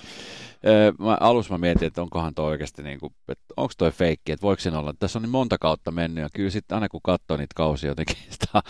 Mä, 0.98 1.16
alussa 1.20 1.54
mä 1.54 1.58
mietin, 1.58 1.86
että 1.86 2.02
onkohan 2.02 2.34
toi 2.34 2.50
oikeasti, 2.50 2.82
niin 2.82 3.00
kuin, 3.00 3.12
että 3.28 3.54
onko 3.56 3.72
toi 3.78 3.90
feikki, 3.90 4.32
että 4.32 4.42
voiko 4.42 4.60
siinä 4.60 4.78
olla. 4.78 4.94
Tässä 4.98 5.18
on 5.18 5.22
niin 5.22 5.30
monta 5.30 5.58
kautta 5.58 5.90
mennyt 5.90 6.22
ja 6.22 6.28
kyllä 6.34 6.50
sitten 6.50 6.74
aina 6.74 6.88
kun 6.88 7.00
katsoo 7.04 7.36
niitä 7.36 7.52
kausia 7.56 7.90
jotenkin 7.90 8.16
sitä 8.30 8.62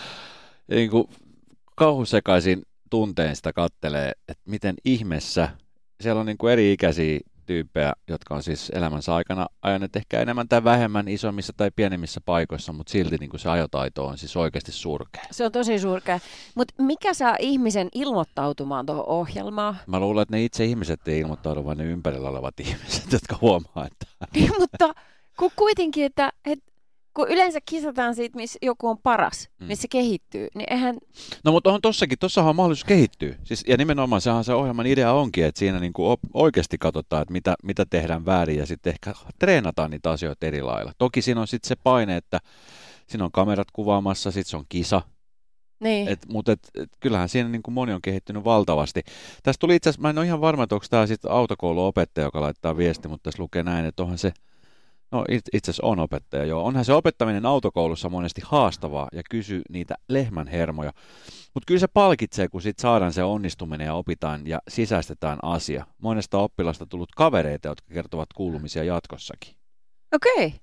niin 0.71 0.91
kuin 0.91 1.05
kauhusekaisin 1.77 2.63
tunteen 2.91 3.37
sitä 3.37 3.53
kattelee, 3.53 4.13
että 4.29 4.43
miten 4.51 4.75
ihmeessä, 4.85 5.49
siellä 6.01 6.21
on 6.21 6.27
niin 6.27 6.39
kuin 6.39 6.53
eri-ikäisiä 6.53 7.21
tyyppejä, 7.47 7.93
jotka 8.09 8.35
on 8.35 8.43
siis 8.43 8.71
elämänsä 8.75 9.15
aikana 9.15 9.47
ajaneet 9.63 9.97
ehkä 9.97 10.21
enemmän 10.21 10.49
tai 10.49 10.65
vähemmän 10.65 11.09
isommissa 11.09 11.53
tai 11.57 11.71
pienemmissä 11.77 12.21
paikoissa, 12.25 12.73
mutta 12.73 12.91
silti 12.91 13.17
niin 13.17 13.31
kuin 13.31 13.41
se 13.41 13.51
ajotaito 13.51 14.07
on 14.07 14.19
siis 14.19 14.37
oikeasti 14.37 14.73
surkea. 14.73 15.23
Se 15.31 15.45
on 15.45 15.53
tosi 15.53 15.79
surkea. 15.79 16.21
Mutta 16.55 16.75
mikä 16.83 17.15
saa 17.15 17.37
ihmisen 17.39 17.89
ilmoittautumaan 17.95 18.87
tuohon 18.87 19.09
ohjelmaan? 19.09 19.77
Mä 19.87 20.01
luulen, 20.01 20.23
että 20.23 20.37
ne 20.37 20.45
itse 20.45 20.65
ihmiset 20.65 21.09
ei 21.09 21.21
ilmoittaudu, 21.21 21.65
vaan 21.65 21.79
ne 21.79 21.85
ympärillä 21.85 22.29
olevat 22.29 22.61
ihmiset, 22.61 23.13
jotka 23.13 23.39
huomaa, 23.41 23.87
että... 23.87 24.27
Niin, 24.35 24.51
mutta 24.59 24.95
kun 25.39 25.51
kuitenkin, 25.57 26.05
että, 26.05 26.33
että 26.45 26.72
kun 27.15 27.29
yleensä 27.29 27.59
kisataan 27.67 28.15
siitä, 28.15 28.37
missä 28.37 28.59
joku 28.63 28.89
on 28.89 28.99
paras, 28.99 29.49
mm. 29.61 29.67
missä 29.67 29.89
kehittyy, 29.91 30.49
niin 30.55 30.73
eihän... 30.73 30.97
No 31.45 31.53
mutta 31.53 31.73
on 31.73 31.81
tossakin, 31.81 32.19
tossahan 32.19 32.51
on 32.51 32.57
mahdollisuus 32.57 32.85
kehittyä. 32.85 33.35
Siis, 33.45 33.65
ja 33.69 33.77
nimenomaan 33.77 34.21
sehän 34.21 34.45
se 34.45 34.55
ohjelman 34.55 34.87
idea 34.87 35.13
onkin, 35.13 35.45
että 35.45 35.59
siinä 35.59 35.81
niin 35.81 35.93
kuin 35.93 36.19
oikeasti 36.35 36.79
katsotaan, 36.79 37.23
että 37.23 37.33
mitä, 37.33 37.55
mitä 37.63 37.87
tehdään 37.91 38.27
väärin 38.27 38.59
ja 38.59 38.67
sitten 38.67 38.91
ehkä 38.91 39.13
treenataan 39.39 39.91
niitä 39.91 40.11
asioita 40.11 40.47
eri 40.47 40.63
lailla. 40.63 40.93
Toki 40.99 41.23
siinä 41.23 41.41
on 41.41 41.47
sitten 41.47 41.69
se 41.69 41.77
paine, 41.85 42.17
että 42.17 42.39
siinä 43.07 43.25
on 43.25 43.33
kamerat 43.33 43.69
kuvaamassa, 43.73 44.31
sitten 44.31 44.51
se 44.51 44.57
on 44.57 44.65
kisa, 44.69 45.03
niin. 45.83 46.09
Et, 46.09 46.27
mutta 46.29 46.53
et, 46.53 46.71
et, 46.75 46.89
kyllähän 47.01 47.29
siinä 47.29 47.49
niin 47.49 47.63
kuin 47.63 47.75
moni 47.75 47.93
on 47.93 48.03
kehittynyt 48.03 48.45
valtavasti. 48.45 49.03
Tässä 49.43 49.59
tuli 49.59 49.77
itse 49.77 49.91
asiassa, 49.91 50.03
mä 50.03 50.11
en 50.11 50.19
ole 50.19 50.27
ihan 50.27 50.41
varma, 50.41 50.63
että 50.63 50.75
onko 50.75 50.87
tämä 50.91 51.07
sitten 51.07 51.31
autokouluopettaja, 51.31 52.27
joka 52.27 52.41
laittaa 52.41 52.77
viesti, 52.77 53.09
mutta 53.09 53.23
tässä 53.23 53.43
lukee 53.43 53.63
näin, 53.63 53.87
että 53.87 54.03
onhan 54.03 54.19
se 54.19 54.33
No 55.13 55.25
itse 55.31 55.71
asiassa 55.71 55.87
on 55.87 56.01
opettaja, 56.01 56.45
joo. 56.45 56.65
Onhan 56.65 56.85
se 56.85 56.93
opettaminen 56.93 57.47
autokoulussa 57.47 58.09
monesti 58.09 58.41
haastavaa 58.45 59.09
ja 59.13 59.23
kysy 59.31 59.63
niitä 59.69 59.95
lehmän 60.09 60.49
hermoja. 60.49 60.93
Mutta 61.55 61.67
kyllä 61.67 61.81
se 61.81 61.87
palkitsee, 61.87 62.49
kun 62.49 62.63
sit 62.63 62.79
saadaan 62.79 63.13
se 63.13 63.23
onnistuminen 63.23 63.85
ja 63.85 63.95
opitaan 63.95 64.47
ja 64.47 64.59
sisäistetään 64.69 65.39
asia. 65.43 65.87
Monesta 65.99 66.39
oppilasta 66.39 66.87
tullut 66.87 67.13
kavereita, 67.17 67.69
jotka 67.69 67.95
kertovat 67.95 68.29
kuulumisia 68.35 68.85
jatkossakin. 68.85 69.55
Okei. 70.13 70.47
Okay. 70.47 70.59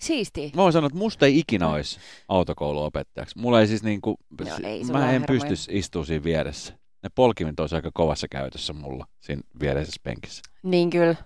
Siisti. 0.00 0.52
Mä 0.54 0.62
voin 0.62 0.72
sanoa, 0.72 0.86
että 0.86 0.98
musta 0.98 1.26
ei 1.26 1.38
ikinä 1.38 1.68
olisi 1.68 1.98
autokouluopettajaksi. 2.28 3.38
Mulla 3.38 3.60
ei 3.60 3.66
siis 3.66 3.82
niinku, 3.82 4.16
no, 4.40 4.46
ei, 4.64 4.84
mä 4.84 5.12
en 5.12 5.24
pysty 5.26 5.54
istua 5.70 6.04
siinä 6.04 6.24
vieressä. 6.24 6.72
Ne 7.02 7.08
polkimet 7.14 7.60
olisi 7.60 7.74
aika 7.74 7.90
kovassa 7.94 8.28
käytössä 8.28 8.72
mulla 8.72 9.06
siinä 9.20 9.42
viereisessä 9.60 10.00
penkissä. 10.04 10.42
Niin 10.62 10.90
kyllä. 10.90 11.16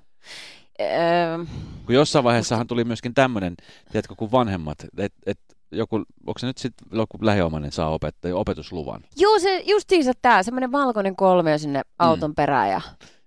Öö, 0.80 1.44
kun 1.86 1.94
jossain 1.94 2.24
vaiheessahan 2.24 2.66
tuli 2.66 2.84
myöskin 2.84 3.14
tämmöinen, 3.14 3.54
tiedätkö, 3.92 4.14
kun 4.14 4.32
vanhemmat, 4.32 4.78
että 4.98 5.18
et, 5.26 5.38
joku, 5.72 5.96
onko 6.26 6.38
se 6.38 6.46
nyt 6.46 6.58
sitten 6.58 6.86
joku 6.92 7.18
lähiomainen 7.20 7.72
saa 7.72 7.88
opettaa 7.88 8.34
opetusluvan? 8.34 9.00
Joo, 9.16 9.38
se 9.38 9.62
justiinsa 9.66 10.12
tämä, 10.22 10.42
semmoinen 10.42 10.72
valkoinen 10.72 11.16
kolmio 11.16 11.58
sinne 11.58 11.78
mm. 11.78 11.90
auton 11.98 12.30
mm. 12.30 12.34
perään. 12.34 12.70
Ja... 12.70 12.80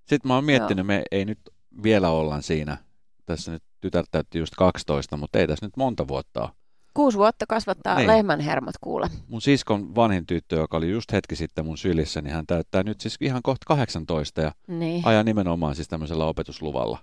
Sitten 0.06 0.28
mä 0.28 0.36
oon 0.36 0.46
miettinyt, 0.46 0.78
Joo. 0.78 0.88
me 0.88 1.04
ei 1.12 1.26
nyt 1.26 1.40
vielä 1.84 2.10
olla 2.10 2.42
siinä, 2.42 2.78
tässä 3.26 3.52
nyt 3.52 3.64
tytär 3.82 4.06
täytti 4.12 4.40
just 4.40 4.54
12, 4.58 5.18
mutta 5.18 5.40
ei 5.40 5.48
tässä 5.48 5.66
nyt 5.66 5.78
monta 5.78 6.08
vuotta 6.08 6.42
ole. 6.42 6.50
Kuusi 6.94 7.18
vuotta 7.18 7.46
kasvattaa 7.48 7.98
niin. 7.98 8.08
lehmän 8.08 8.40
hermot 8.40 8.76
kuule. 8.82 9.10
Mun 9.28 9.42
siskon 9.42 9.96
vanhin 9.96 10.26
tyttö, 10.26 10.56
joka 10.56 10.78
oli 10.78 10.92
just 10.92 11.12
hetki 11.12 11.36
sitten 11.36 11.66
mun 11.66 11.78
sylissä, 11.78 12.22
niin 12.22 12.34
hän 12.34 12.48
täyttää 12.48 12.84
nyt 12.84 13.02
siis 13.02 13.18
ihan 13.22 13.42
kohta 13.44 13.66
18 13.68 14.42
ja 14.42 14.52
niin. 14.68 15.08
ajaa 15.08 15.24
nimenomaan 15.24 15.76
siis 15.76 15.88
tämmöisellä 15.88 16.26
opetusluvalla 16.26 16.98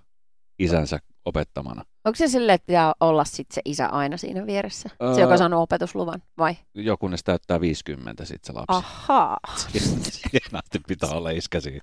isänsä 0.63 0.99
opettamana. 1.25 1.83
Onko 2.05 2.15
se 2.15 2.27
silleen, 2.27 2.55
että 2.55 2.65
pitää 2.65 2.93
olla 2.99 3.25
sit 3.25 3.51
se 3.51 3.61
isä 3.65 3.87
aina 3.87 4.17
siinä 4.17 4.45
vieressä? 4.45 4.89
Öö, 5.03 5.15
se, 5.15 5.21
joka 5.21 5.37
sanoo 5.37 5.61
opetusluvan, 5.61 6.23
vai? 6.37 6.55
Joku 6.73 7.07
ne 7.07 7.17
täyttää 7.25 7.61
50 7.61 8.25
sitten 8.25 8.47
se 8.47 8.59
lapsi. 8.59 8.77
Ahaa. 8.77 9.37
Siihen 9.67 10.83
pitää 10.87 11.09
olla 11.09 11.29
iskä 11.29 11.59
siinä 11.59 11.81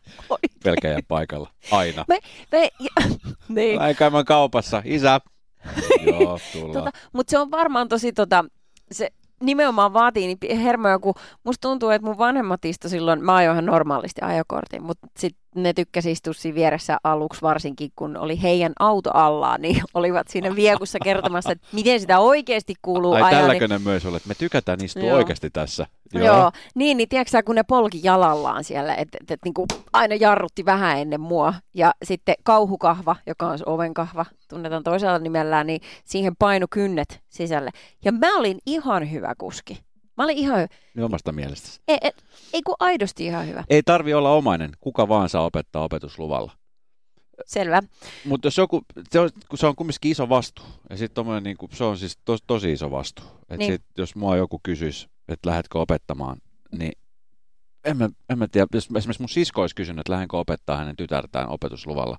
pelkäjän 0.65 1.03
paikalla. 1.09 1.51
Aina. 1.71 2.05
Me, 2.09 2.19
me, 2.53 2.69
ja, 2.81 3.17
niin. 3.49 3.81
käymään 3.97 4.25
kaupassa. 4.25 4.83
Isä. 4.85 5.21
Joo, 6.07 6.39
tullaan. 6.53 6.85
Tota, 6.85 6.91
Mutta 7.13 7.31
se 7.31 7.39
on 7.39 7.51
varmaan 7.51 7.89
tosi 7.89 8.13
tota, 8.13 8.45
se 8.93 9.11
nimenomaan 9.43 9.93
vaatii 9.93 10.27
niin 10.27 10.59
hermoja, 10.59 10.99
kun 10.99 11.15
musta 11.45 11.69
tuntuu, 11.69 11.91
että 11.91 12.07
mun 12.07 12.19
vanhemmat 12.19 12.65
istu 12.65 12.89
silloin, 12.89 13.25
mä 13.25 13.35
ajoin 13.37 13.55
ihan 13.55 13.67
normaalisti 13.67 14.21
ajokortin, 14.23 14.83
mutta 14.83 15.07
sitten 15.19 15.43
ne 15.63 15.73
tykkäsi 15.73 16.11
istua 16.11 16.33
siinä 16.33 16.55
vieressä 16.55 16.99
aluksi 17.05 17.43
varsinkin, 17.43 17.91
kun 17.97 18.17
oli 18.17 18.43
heidän 18.43 18.73
auto 18.79 19.11
allaan, 19.15 19.63
niin 19.63 19.83
olivat 19.95 20.29
siinä 20.29 20.57
viekussa 20.57 20.99
kertomassa, 21.05 21.53
että 21.53 21.69
miten 21.73 22.01
sitä 22.01 22.19
oikeasti 22.19 22.75
kuuluu 22.83 23.13
Ai 23.13 23.23
ajaa. 23.23 23.41
tälläkö 23.41 23.69
niin... 23.69 23.83
myös 23.83 24.07
olet? 24.07 24.27
Me 24.27 24.35
tykätään 24.35 24.85
istua 24.85 25.03
Joo. 25.03 25.17
oikeasti 25.17 25.51
tässä. 25.51 25.87
Joo. 26.13 26.25
Joo. 26.25 26.53
Niin, 26.75 26.97
niin 26.97 27.09
tiedätkö 27.09 27.43
kun 27.43 27.55
ne 27.55 27.63
polki 27.63 28.01
jalallaan 28.03 28.65
siellä, 28.65 28.95
että 28.95 29.19
et, 29.21 29.31
et, 29.31 29.41
niin 29.45 29.55
aina 29.93 30.15
jarrutti 30.15 30.65
vähän 30.65 30.99
ennen 30.99 31.21
mua. 31.21 31.55
Ja 31.75 31.93
sitten 32.05 32.35
kauhukahva, 32.45 33.17
joka 33.27 33.47
on 33.47 33.59
ovenkahva, 33.67 34.27
tunnetaan 34.49 34.83
toisella 34.83 35.19
nimellään, 35.19 35.67
niin 35.67 35.81
siihen 36.05 36.37
painu 36.39 36.67
kynnet 36.71 37.21
sisälle. 37.29 37.71
Ja 38.05 38.13
mä 38.13 38.39
olin 38.39 38.59
ihan 38.67 39.11
hyvä 39.13 39.35
kuski. 39.39 39.88
Mä 40.19 40.25
olin 40.25 40.39
ihan 40.39 40.57
hyvä. 40.57 40.69
Niin 40.95 41.05
omasta 41.05 41.33
mielestäsi. 41.33 41.81
Ei, 41.89 41.99
ei, 42.03 42.11
ei 42.53 42.63
kun 42.63 42.75
aidosti 42.81 43.25
ihan 43.25 43.47
hyvä. 43.47 43.65
Ei 43.71 43.83
tarvi 43.83 44.15
olla 44.15 44.31
omainen. 44.31 44.71
Kuka 44.81 45.09
vaan 45.09 45.29
saa 45.29 45.45
opettaa 45.45 45.85
opetusluvalla. 45.85 46.53
Selvä. 47.47 47.83
Mutta 48.25 48.47
jos 48.47 48.57
joku, 48.57 48.83
se 49.11 49.21
on, 49.21 49.31
kun 49.49 49.59
se 49.59 49.67
on 49.67 49.77
kumminkin 49.77 50.11
iso 50.11 50.29
vastuu. 50.29 50.65
Ja 50.91 50.97
sitten 50.97 51.25
niin 51.43 51.57
kuin, 51.57 51.71
se 51.73 51.85
on 51.85 51.99
siis 51.99 52.19
tos, 52.25 52.41
tosi 52.47 52.73
iso 52.73 52.91
vastuu. 52.91 53.27
Että 53.43 53.57
niin. 53.57 53.73
sit, 53.73 53.83
jos 53.99 54.15
mua 54.15 54.37
joku 54.37 54.61
kysyisi, 54.63 55.09
että 55.29 55.51
lähdetkö 55.51 55.79
opettamaan, 55.79 56.37
niin 56.79 56.93
en 57.85 57.97
mä, 57.97 58.09
en 58.29 58.39
mä 58.39 58.49
tiedä. 58.49 58.67
Jos 58.75 58.89
esimerkiksi 58.97 59.23
mun 59.23 59.29
sisko 59.29 59.61
olisi 59.61 59.75
kysynyt, 59.75 60.01
että 60.01 60.13
lähdenkö 60.13 60.39
opettaa 60.39 60.77
hänen 60.77 60.97
tytärtään 60.97 61.49
opetusluvalla 61.49 62.19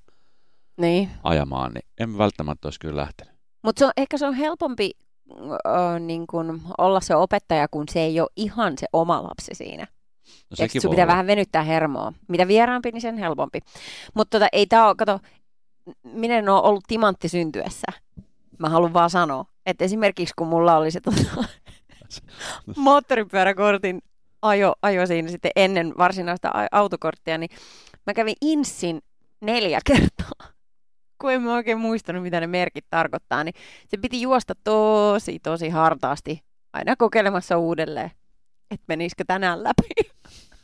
niin. 0.78 1.10
ajamaan, 1.24 1.74
niin 1.74 1.86
en 2.00 2.18
välttämättä 2.18 2.68
olisi 2.68 2.80
kyllä 2.80 3.02
lähtenyt. 3.02 3.34
Mutta 3.64 3.80
se 3.80 3.92
ehkä 3.98 4.18
se 4.18 4.28
on 4.28 4.34
helpompi 4.34 4.92
äh, 5.32 6.00
niin 6.00 6.28
kun 6.28 6.62
olla 6.78 7.02
se 7.02 7.16
opettaja, 7.16 7.68
kun 7.68 7.86
se 7.90 8.00
ei 8.00 8.20
ole 8.20 8.30
ihan 8.36 8.78
se 8.78 8.88
oma 8.94 9.24
lapsi 9.24 9.52
siinä. 9.54 9.88
No 10.50 10.56
sekin 10.56 10.82
pitää 10.82 11.04
olla. 11.04 11.08
vähän 11.08 11.28
venyttää 11.28 11.64
hermoa. 11.64 12.14
Mitä 12.28 12.48
vieraampi, 12.48 12.92
niin 12.92 13.02
sen 13.02 13.18
helpompi. 13.18 13.60
Mutta 14.14 14.40
tota, 14.40 14.48
ei 14.52 14.68
tämä 14.68 14.88
ole, 14.88 14.96
kato, 14.96 15.20
minä 16.04 16.38
en 16.38 16.50
ole 16.50 16.62
ollut 16.62 16.84
timantti 16.88 17.30
syntyessä. 17.30 17.88
Mä 18.60 18.70
haluan 18.70 18.94
vaan 18.94 19.10
sanoa, 19.10 19.46
että 19.66 19.86
esimerkiksi 19.86 20.34
kun 20.38 20.48
mulla 20.48 20.78
oli 20.78 20.92
se 20.92 21.02
tota, 21.02 21.44
moottoripyöräkortin 22.76 24.02
ajo, 24.42 24.74
ajo 24.82 25.06
siinä 25.06 25.30
sitten 25.30 25.52
ennen 25.56 25.94
varsinaista 25.98 26.52
autokorttia, 26.72 27.38
niin 27.38 27.50
mä 28.08 28.14
kävin 28.14 28.36
Insin 28.42 29.02
neljä 29.42 29.80
kertaa 29.86 30.49
kun 31.22 31.32
en 31.32 31.42
mä 31.42 31.54
oikein 31.54 31.80
muistanut, 31.80 32.24
mitä 32.24 32.40
ne 32.40 32.48
merkit 32.48 32.86
tarkoittaa, 32.90 33.44
niin 33.44 33.54
se 33.88 33.98
piti 33.98 34.22
juosta 34.22 34.54
tosi, 34.64 35.40
tosi 35.40 35.70
hartaasti 35.70 36.44
aina 36.74 36.96
kokeilemassa 36.96 37.58
uudelleen, 37.58 38.12
että 38.72 38.86
menisikö 38.88 39.24
tänään 39.28 39.64
läpi. 39.64 40.12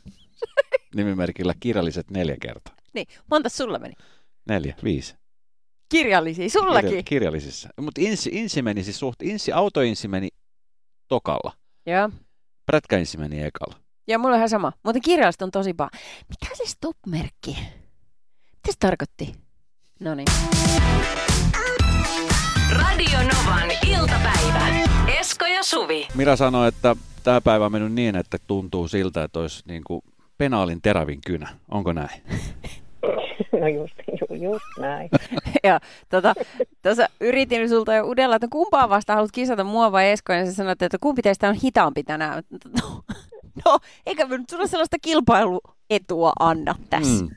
Nimimerkillä 0.96 1.54
kirjalliset 1.60 2.10
neljä 2.10 2.36
kertaa. 2.40 2.74
Niin, 2.94 3.06
monta 3.30 3.48
sulla 3.48 3.78
meni? 3.78 3.94
Neljä, 4.48 4.74
viisi. 4.84 5.14
Kirjallisia, 5.88 6.50
sullakin? 6.50 6.90
Kirja- 6.90 7.02
kirjallisissa. 7.02 7.68
Mutta 7.80 8.00
insi, 8.00 8.30
insi 8.32 8.62
meni 8.62 8.82
siis 8.82 8.98
suht, 8.98 9.22
insi, 9.22 9.52
autoinsi 9.52 10.08
meni 10.08 10.28
tokalla. 11.08 11.52
Joo. 11.86 12.10
Prätkäinsi 12.66 13.18
meni 13.18 13.42
ekalla. 13.42 13.76
Ja 14.08 14.18
mulla 14.18 14.34
on 14.34 14.38
ihan 14.38 14.48
sama. 14.48 14.72
Mutta 14.82 15.00
kirjalliset 15.00 15.42
on 15.42 15.50
tosi 15.50 15.74
paha. 15.74 15.90
Mikä 16.28 16.54
se 16.54 16.64
stop-merkki? 16.66 17.50
Mitä 17.50 18.72
se 18.72 18.76
tarkoitti? 18.78 19.45
No 20.00 20.14
niin. 20.14 20.26
Radio 22.72 23.18
Novan 23.18 23.70
iltapäivä. 23.86 24.68
Esko 25.20 25.46
ja 25.46 25.62
Suvi. 25.62 26.08
Mira 26.14 26.36
sanoi, 26.36 26.68
että 26.68 26.96
tämä 27.22 27.40
päivä 27.40 27.66
on 27.66 27.72
mennyt 27.72 27.92
niin, 27.92 28.16
että 28.16 28.38
tuntuu 28.46 28.88
siltä, 28.88 29.24
että 29.24 29.40
olisi 29.40 29.62
niin 29.68 29.84
kuin 29.84 30.02
penaalin 30.38 30.82
terävin 30.82 31.20
kynä. 31.26 31.48
Onko 31.70 31.92
näin? 31.92 32.22
No 33.60 33.68
just, 33.68 33.94
ju, 34.20 34.50
just 34.50 34.64
näin. 34.78 35.10
ja 35.64 35.80
tota, 36.08 36.34
tuossa 36.82 37.08
yritin 37.20 37.68
sulta 37.68 37.94
jo 37.94 38.06
udella, 38.06 38.36
että 38.36 38.48
kumpaa 38.50 38.88
vasta 38.88 39.14
haluat 39.14 39.32
kisata 39.32 39.64
mua 39.64 39.92
vai 39.92 40.10
Esko, 40.10 40.32
ja 40.32 40.46
sä 40.46 40.52
sanoit, 40.52 40.82
että 40.82 40.98
kumpi 41.00 41.22
teistä 41.22 41.48
on 41.48 41.54
hitaampi 41.54 42.02
tänään. 42.04 42.42
No, 42.82 43.02
no 43.64 43.78
eikä 44.06 44.26
me 44.26 44.38
nyt 44.38 44.50
sulla 44.50 44.66
sellaista 44.66 44.96
kilpailuetua 45.02 46.32
anna 46.38 46.74
tässä. 46.90 47.24
Mm. 47.24 47.30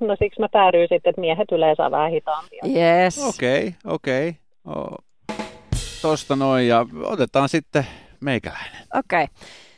No 0.00 0.16
siksi 0.18 0.40
mä 0.40 0.48
päädyin 0.52 0.88
sitten, 0.88 1.10
että 1.10 1.20
miehet 1.20 1.52
yleensä 1.52 1.90
vähän 1.90 2.10
hitaampia. 2.10 2.62
Yes. 2.66 3.18
Okei, 3.18 3.58
okay, 3.58 3.72
okei. 3.84 4.28
Okay. 4.28 4.76
Oh. 4.76 4.98
Tosta 6.02 6.36
noin 6.36 6.68
ja 6.68 6.86
otetaan 7.04 7.48
sitten 7.48 7.86
meikäläinen. 8.20 8.82
Okei. 8.94 9.24
Okay. 9.24 9.36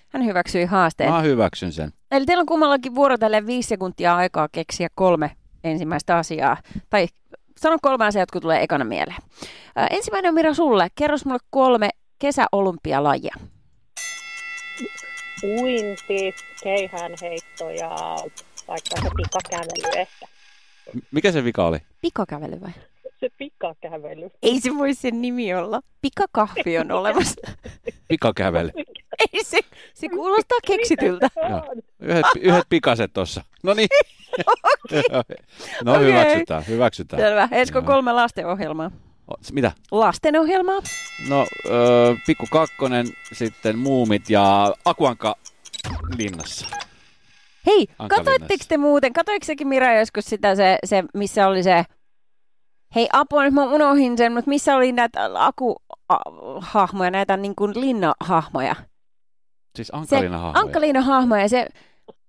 Hän 0.09 0.25
hyväksyi 0.25 0.64
haasteen. 0.64 1.11
Mä 1.11 1.20
hyväksyn 1.20 1.73
sen. 1.73 1.92
Eli 2.11 2.27
teillä 2.27 2.40
on 2.40 2.47
kummallakin 2.47 2.94
vuorotellen 2.94 3.47
viisi 3.47 3.68
sekuntia 3.68 4.16
aikaa 4.16 4.49
keksiä 4.53 4.88
kolme 4.94 5.31
ensimmäistä 5.64 6.16
asiaa. 6.16 6.57
Tai 6.90 7.07
sano 7.59 7.79
kolme 7.83 8.07
asiaa, 8.07 8.23
jotka 8.23 8.40
tulee 8.40 8.62
ekana 8.62 8.85
mieleen. 8.85 9.18
Ensimmäinen 9.90 10.29
on 10.29 10.35
Mira 10.35 10.55
sulle. 10.55 10.88
Kerros 10.94 11.25
mulle 11.27 11.38
kolme 11.51 11.88
kesäolympialajia. 12.18 13.35
Uinti, 15.44 16.35
keihäänheitto 16.62 17.70
ja 17.70 18.16
vaikka 18.68 18.96
se 19.03 19.09
pikakävely 19.16 20.00
ehkä. 20.00 20.27
Mikä 21.11 21.33
se 21.33 21.44
vika 21.44 21.66
oli? 21.66 21.79
Pikakävely 22.00 22.61
vai? 22.61 22.70
Se 23.20 23.29
pikakävely. 23.38 24.31
Ei 24.42 24.61
se 24.61 24.74
voi 24.79 24.94
sen 24.94 25.22
nimi 25.22 25.55
olla. 25.55 25.81
Pikakahvi 26.03 26.79
on 26.79 26.92
olemassa. 27.00 27.40
Pikakävely. 28.09 28.70
Ei 29.33 29.44
se, 29.44 29.61
se 29.94 30.09
kuulostaa 30.09 30.59
keksityltä. 30.66 31.29
Joo. 31.48 31.74
Yhdet, 32.00 32.27
yhdet 32.40 32.66
pikaset 32.68 33.12
tuossa. 33.12 33.44
No 33.62 33.74
niin. 33.74 33.88
no 35.85 35.94
Okei. 35.94 36.07
hyväksytään, 36.07 36.66
hyväksytään. 36.68 37.22
Selvä. 37.22 37.48
Esko 37.53 37.79
Joo. 37.79 37.87
kolme 37.87 38.12
lastenohjelmaa. 38.12 38.90
Mitä? 39.53 39.72
Lastenohjelmaa? 39.90 40.81
No, 41.29 41.46
öö, 41.70 42.14
Pikku 42.27 42.46
Kakkonen, 42.50 43.07
sitten 43.33 43.79
Muumit 43.79 44.31
ja 44.31 44.74
Akuanka 44.85 45.37
linnassa. 46.18 46.66
Hei, 47.66 47.87
katoitteko 48.09 48.64
te 48.68 48.79
muuten, 48.79 49.12
katoiko 49.12 49.44
sekin 49.46 49.68
Mira 49.68 49.98
joskus 49.98 50.24
sitä 50.24 50.55
se, 50.55 50.79
se 50.85 51.05
missä 51.14 51.48
oli 51.48 51.62
se, 51.62 51.85
hei 52.94 53.09
apua, 53.12 53.44
nyt 53.44 53.55
mä 53.55 53.64
unohdin 53.64 54.18
sen, 54.18 54.33
mutta 54.33 54.48
missä 54.48 54.77
oli 54.77 54.92
näitä 54.92 55.31
akuhahmoja, 55.35 57.11
näitä 57.11 57.37
niin 57.37 57.55
kuin 57.55 57.72
linnahahmoja. 57.74 58.77
Siis 59.77 59.88
Se 59.88 59.92
Ankalina 59.96 60.38
hahmoja. 60.38 60.61
Ankkaliina 60.61 61.00
hahmoja, 61.00 61.48
se, 61.48 61.66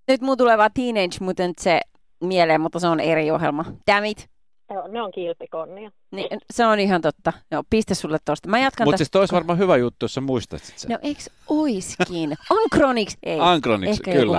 nyt 0.08 0.22
muu 0.22 0.36
tulee 0.38 0.58
vaan 0.58 0.72
Teenage 0.74 1.18
Mutant 1.22 1.58
se 1.58 1.82
mieleen, 2.24 2.62
mutta 2.62 2.80
se 2.80 2.88
on 2.88 3.00
eri 3.00 3.32
ohjelma. 3.32 3.66
Damn 3.92 4.06
it. 4.06 4.30
Joo, 4.74 4.88
ne 4.88 5.02
on 5.02 5.12
kilpikonnia. 5.12 5.92
Niin, 6.12 6.40
se 6.54 6.66
on 6.66 6.80
ihan 6.80 7.02
totta. 7.02 7.34
Joo, 7.52 7.64
piste 7.70 7.96
sulle 7.96 8.18
tosta. 8.26 8.50
Mä 8.50 8.60
jatkan 8.60 8.88
Mutta 8.88 8.98
siis 8.98 9.12
toi 9.12 9.20
olisi 9.22 9.34
varmaan 9.36 9.60
hyvä 9.60 9.78
juttu, 9.78 10.04
jos 10.04 10.14
sä 10.14 10.22
muistaisit 10.22 10.78
sen. 10.78 10.92
No 10.92 10.98
eiks 11.02 11.30
oiskin? 11.48 12.36
Ankronix? 12.50 13.18
Ei. 13.24 13.40
Ankronix, 13.40 13.90
Ehkä 13.90 14.12
kyllä. 14.12 14.38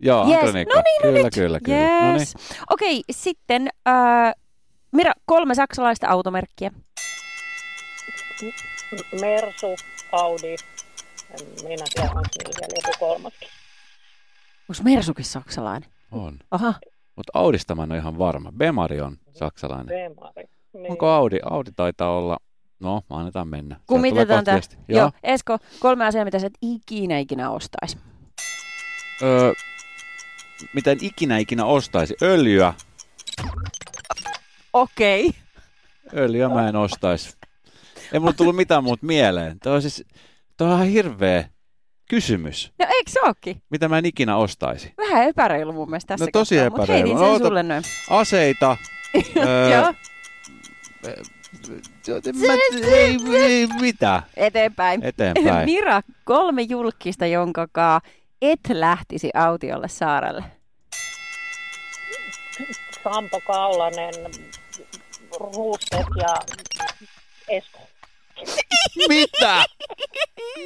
Joo, 0.00 0.28
Yes. 0.28 0.42
No 0.44 0.52
niin, 0.52 0.68
no 0.68 0.82
kyllä, 1.02 1.22
nyt. 1.22 1.34
kyllä, 1.34 1.60
kyllä. 1.60 2.00
No 2.00 2.06
niin. 2.06 2.18
Yes. 2.18 2.34
Okei, 2.70 3.02
sitten 3.10 3.68
äh, 3.88 4.34
Mira, 4.92 5.12
kolme 5.24 5.54
saksalaista 5.54 6.08
automerkkiä. 6.08 6.70
Mersu, 9.20 9.66
Audi. 10.12 10.56
Minä 11.62 11.84
tiedä, 11.94 12.08
onko 12.08 12.28
niillä 12.38 12.54
vielä 12.60 12.72
joku 12.76 12.96
kolmaskin. 12.98 13.48
Onko 14.68 14.82
Mersukin 14.82 15.24
saksalainen? 15.24 15.90
On. 16.12 16.38
Aha. 16.50 16.74
Mutta 17.16 17.30
Audista 17.34 17.74
mä 17.74 17.82
en 17.82 17.92
ole 17.92 17.98
ihan 17.98 18.18
varma. 18.18 18.52
Bemari 18.52 19.00
on 19.00 19.16
saksalainen. 19.32 19.86
Bemari. 19.86 20.44
Niin. 20.72 20.90
Onko 20.90 21.08
Audi? 21.08 21.38
Audi 21.50 21.70
taitaa 21.76 22.16
olla... 22.16 22.36
No, 22.80 23.02
annetaan 23.10 23.48
mennä. 23.48 23.80
Kumitetaan 23.86 24.44
tämä. 24.44 24.60
Joo. 24.88 25.00
Joo. 25.00 25.10
Esko, 25.22 25.58
kolme 25.80 26.04
asiaa, 26.04 26.24
mitä 26.24 26.38
sä 26.38 26.46
et 26.46 26.58
ikinä 26.62 27.18
ikinä 27.18 27.50
ostaisi. 27.50 27.98
Öö, 29.22 29.52
mitä 30.74 30.90
en 30.90 30.98
ikinä 31.00 31.38
ikinä 31.38 31.64
ostaisi? 31.64 32.14
Öljyä. 32.22 32.74
Okei. 34.72 35.26
Okay. 35.26 36.24
Öljyä 36.24 36.48
mä 36.48 36.68
en 36.68 36.76
ostaisi. 36.76 37.36
Ei 38.12 38.20
mulla 38.20 38.32
tullut 38.32 38.56
mitään 38.56 38.84
muuta 38.84 39.06
mieleen. 39.06 39.58
Tämä 39.60 39.76
on 39.76 39.82
siis... 39.82 40.04
Tämä 40.56 40.70
on 40.70 40.76
ihan 40.76 40.88
hirveä 40.88 41.48
kysymys. 42.08 42.72
No 42.78 42.86
eikö 42.94 43.10
se 43.10 43.20
ookin? 43.26 43.62
Mitä 43.70 43.88
mä 43.88 43.98
en 43.98 44.06
ikinä 44.06 44.36
ostaisi? 44.36 44.92
Vähän 44.98 45.24
epäreilu 45.28 45.72
mun 45.72 45.90
mielestä 45.90 46.08
tässä 46.08 46.24
No 46.24 46.30
tosi 46.32 46.54
kohtaa, 46.54 46.70
mut 46.70 46.78
epäreilu. 46.80 47.08
heitin 47.08 47.14
No 47.16 47.24
sen 47.26 47.34
ota- 47.34 47.46
sulle 47.48 47.62
noin. 47.62 47.82
Aseita. 48.10 48.76
öö, 49.36 49.70
Joo, 52.06 52.20
mä, 52.46 52.52
ei, 52.86 53.16
ei, 53.36 53.66
mitä? 53.80 54.22
eteenpäin. 54.36 55.04
Eteenpäin. 55.04 55.64
Mira, 55.70 56.02
kolme 56.24 56.62
julkista, 56.62 57.26
jonka 57.26 57.66
kaa 57.72 58.00
et 58.42 58.60
lähtisi 58.72 59.30
autiolle 59.34 59.88
saarelle. 59.88 60.44
Sampo 63.04 63.40
Kaulanen, 63.46 64.14
Ruustet 65.40 66.06
ja 66.22 66.36
Esko. 67.48 67.78
Mitä? 69.08 69.64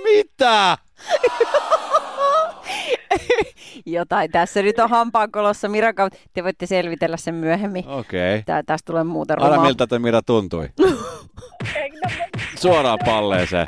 Mitä? 0.03 0.79
Jotain 3.87 4.31
tässä 4.31 4.63
nyt 4.63 4.79
on 4.79 4.91
hampaankolossa. 4.91 5.69
Mira, 5.69 5.93
te 6.33 6.45
voitte 6.45 6.67
selvitellä 6.67 7.17
sen 7.17 7.35
myöhemmin. 7.35 7.89
Okei. 7.89 8.35
Okay. 8.35 8.43
Tää, 8.47 8.63
tästä 8.63 8.87
tulee 8.87 9.05
muuten 9.05 9.39
Arra, 9.39 9.49
romaa. 9.51 9.65
miltä 9.67 9.87
toi 9.87 9.99
Mira 9.99 10.23
tuntui? 10.23 10.69
Ei, 11.77 11.91
Suoraan 12.57 12.99
palleeseen. 13.05 13.67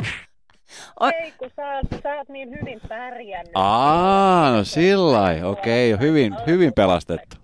ei, 1.22 1.32
kun 1.38 1.50
sä, 1.56 1.62
oot- 1.62 2.02
sä 2.02 2.14
oot 2.14 2.28
niin 2.28 2.50
hyvin 2.60 2.80
pärjännyt. 2.88 3.52
Aa, 3.54 4.50
no 4.50 4.64
sillä 4.64 5.12
lailla. 5.12 5.48
Okei, 5.48 5.94
okay, 5.94 6.06
hyvin, 6.06 6.34
hyvin 6.46 6.72
pelastettu. 6.76 7.36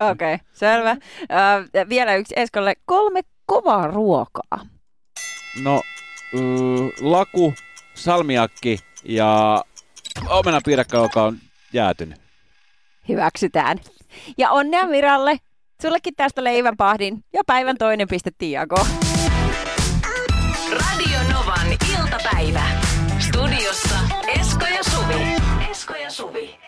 Okei, 0.00 0.34
okay, 0.34 0.46
selvä. 0.52 0.90
Äh, 0.90 0.98
vielä 1.88 2.14
yksi 2.14 2.34
Eskolle. 2.36 2.74
Kolme 2.84 3.20
kovaa 3.46 3.86
ruokaa. 3.86 4.66
No, 5.60 5.82
uh, 6.32 6.92
laku, 7.00 7.54
salmiakki 7.94 8.78
ja 9.04 9.62
omenapiirakka, 10.28 10.96
joka 10.96 11.22
on 11.22 11.38
jäätynyt. 11.72 12.20
Hyväksytään. 13.08 13.78
Ja 14.38 14.50
onnea 14.50 14.86
Miralle. 14.86 15.38
Sullekin 15.82 16.14
tästä 16.14 16.44
leivänpahdin 16.44 17.24
ja 17.32 17.42
päivän 17.46 17.78
toinen 17.78 18.08
piste 18.08 18.30
Tiago. 18.38 18.86
Radio 20.70 21.18
Novan 21.32 21.66
iltapäivä. 21.98 22.62
Studiossa 23.18 23.98
Esko 24.40 24.64
ja 24.64 24.84
Suvi. 24.84 25.36
Esko 25.70 25.94
ja 25.94 26.10
Suvi. 26.10 26.61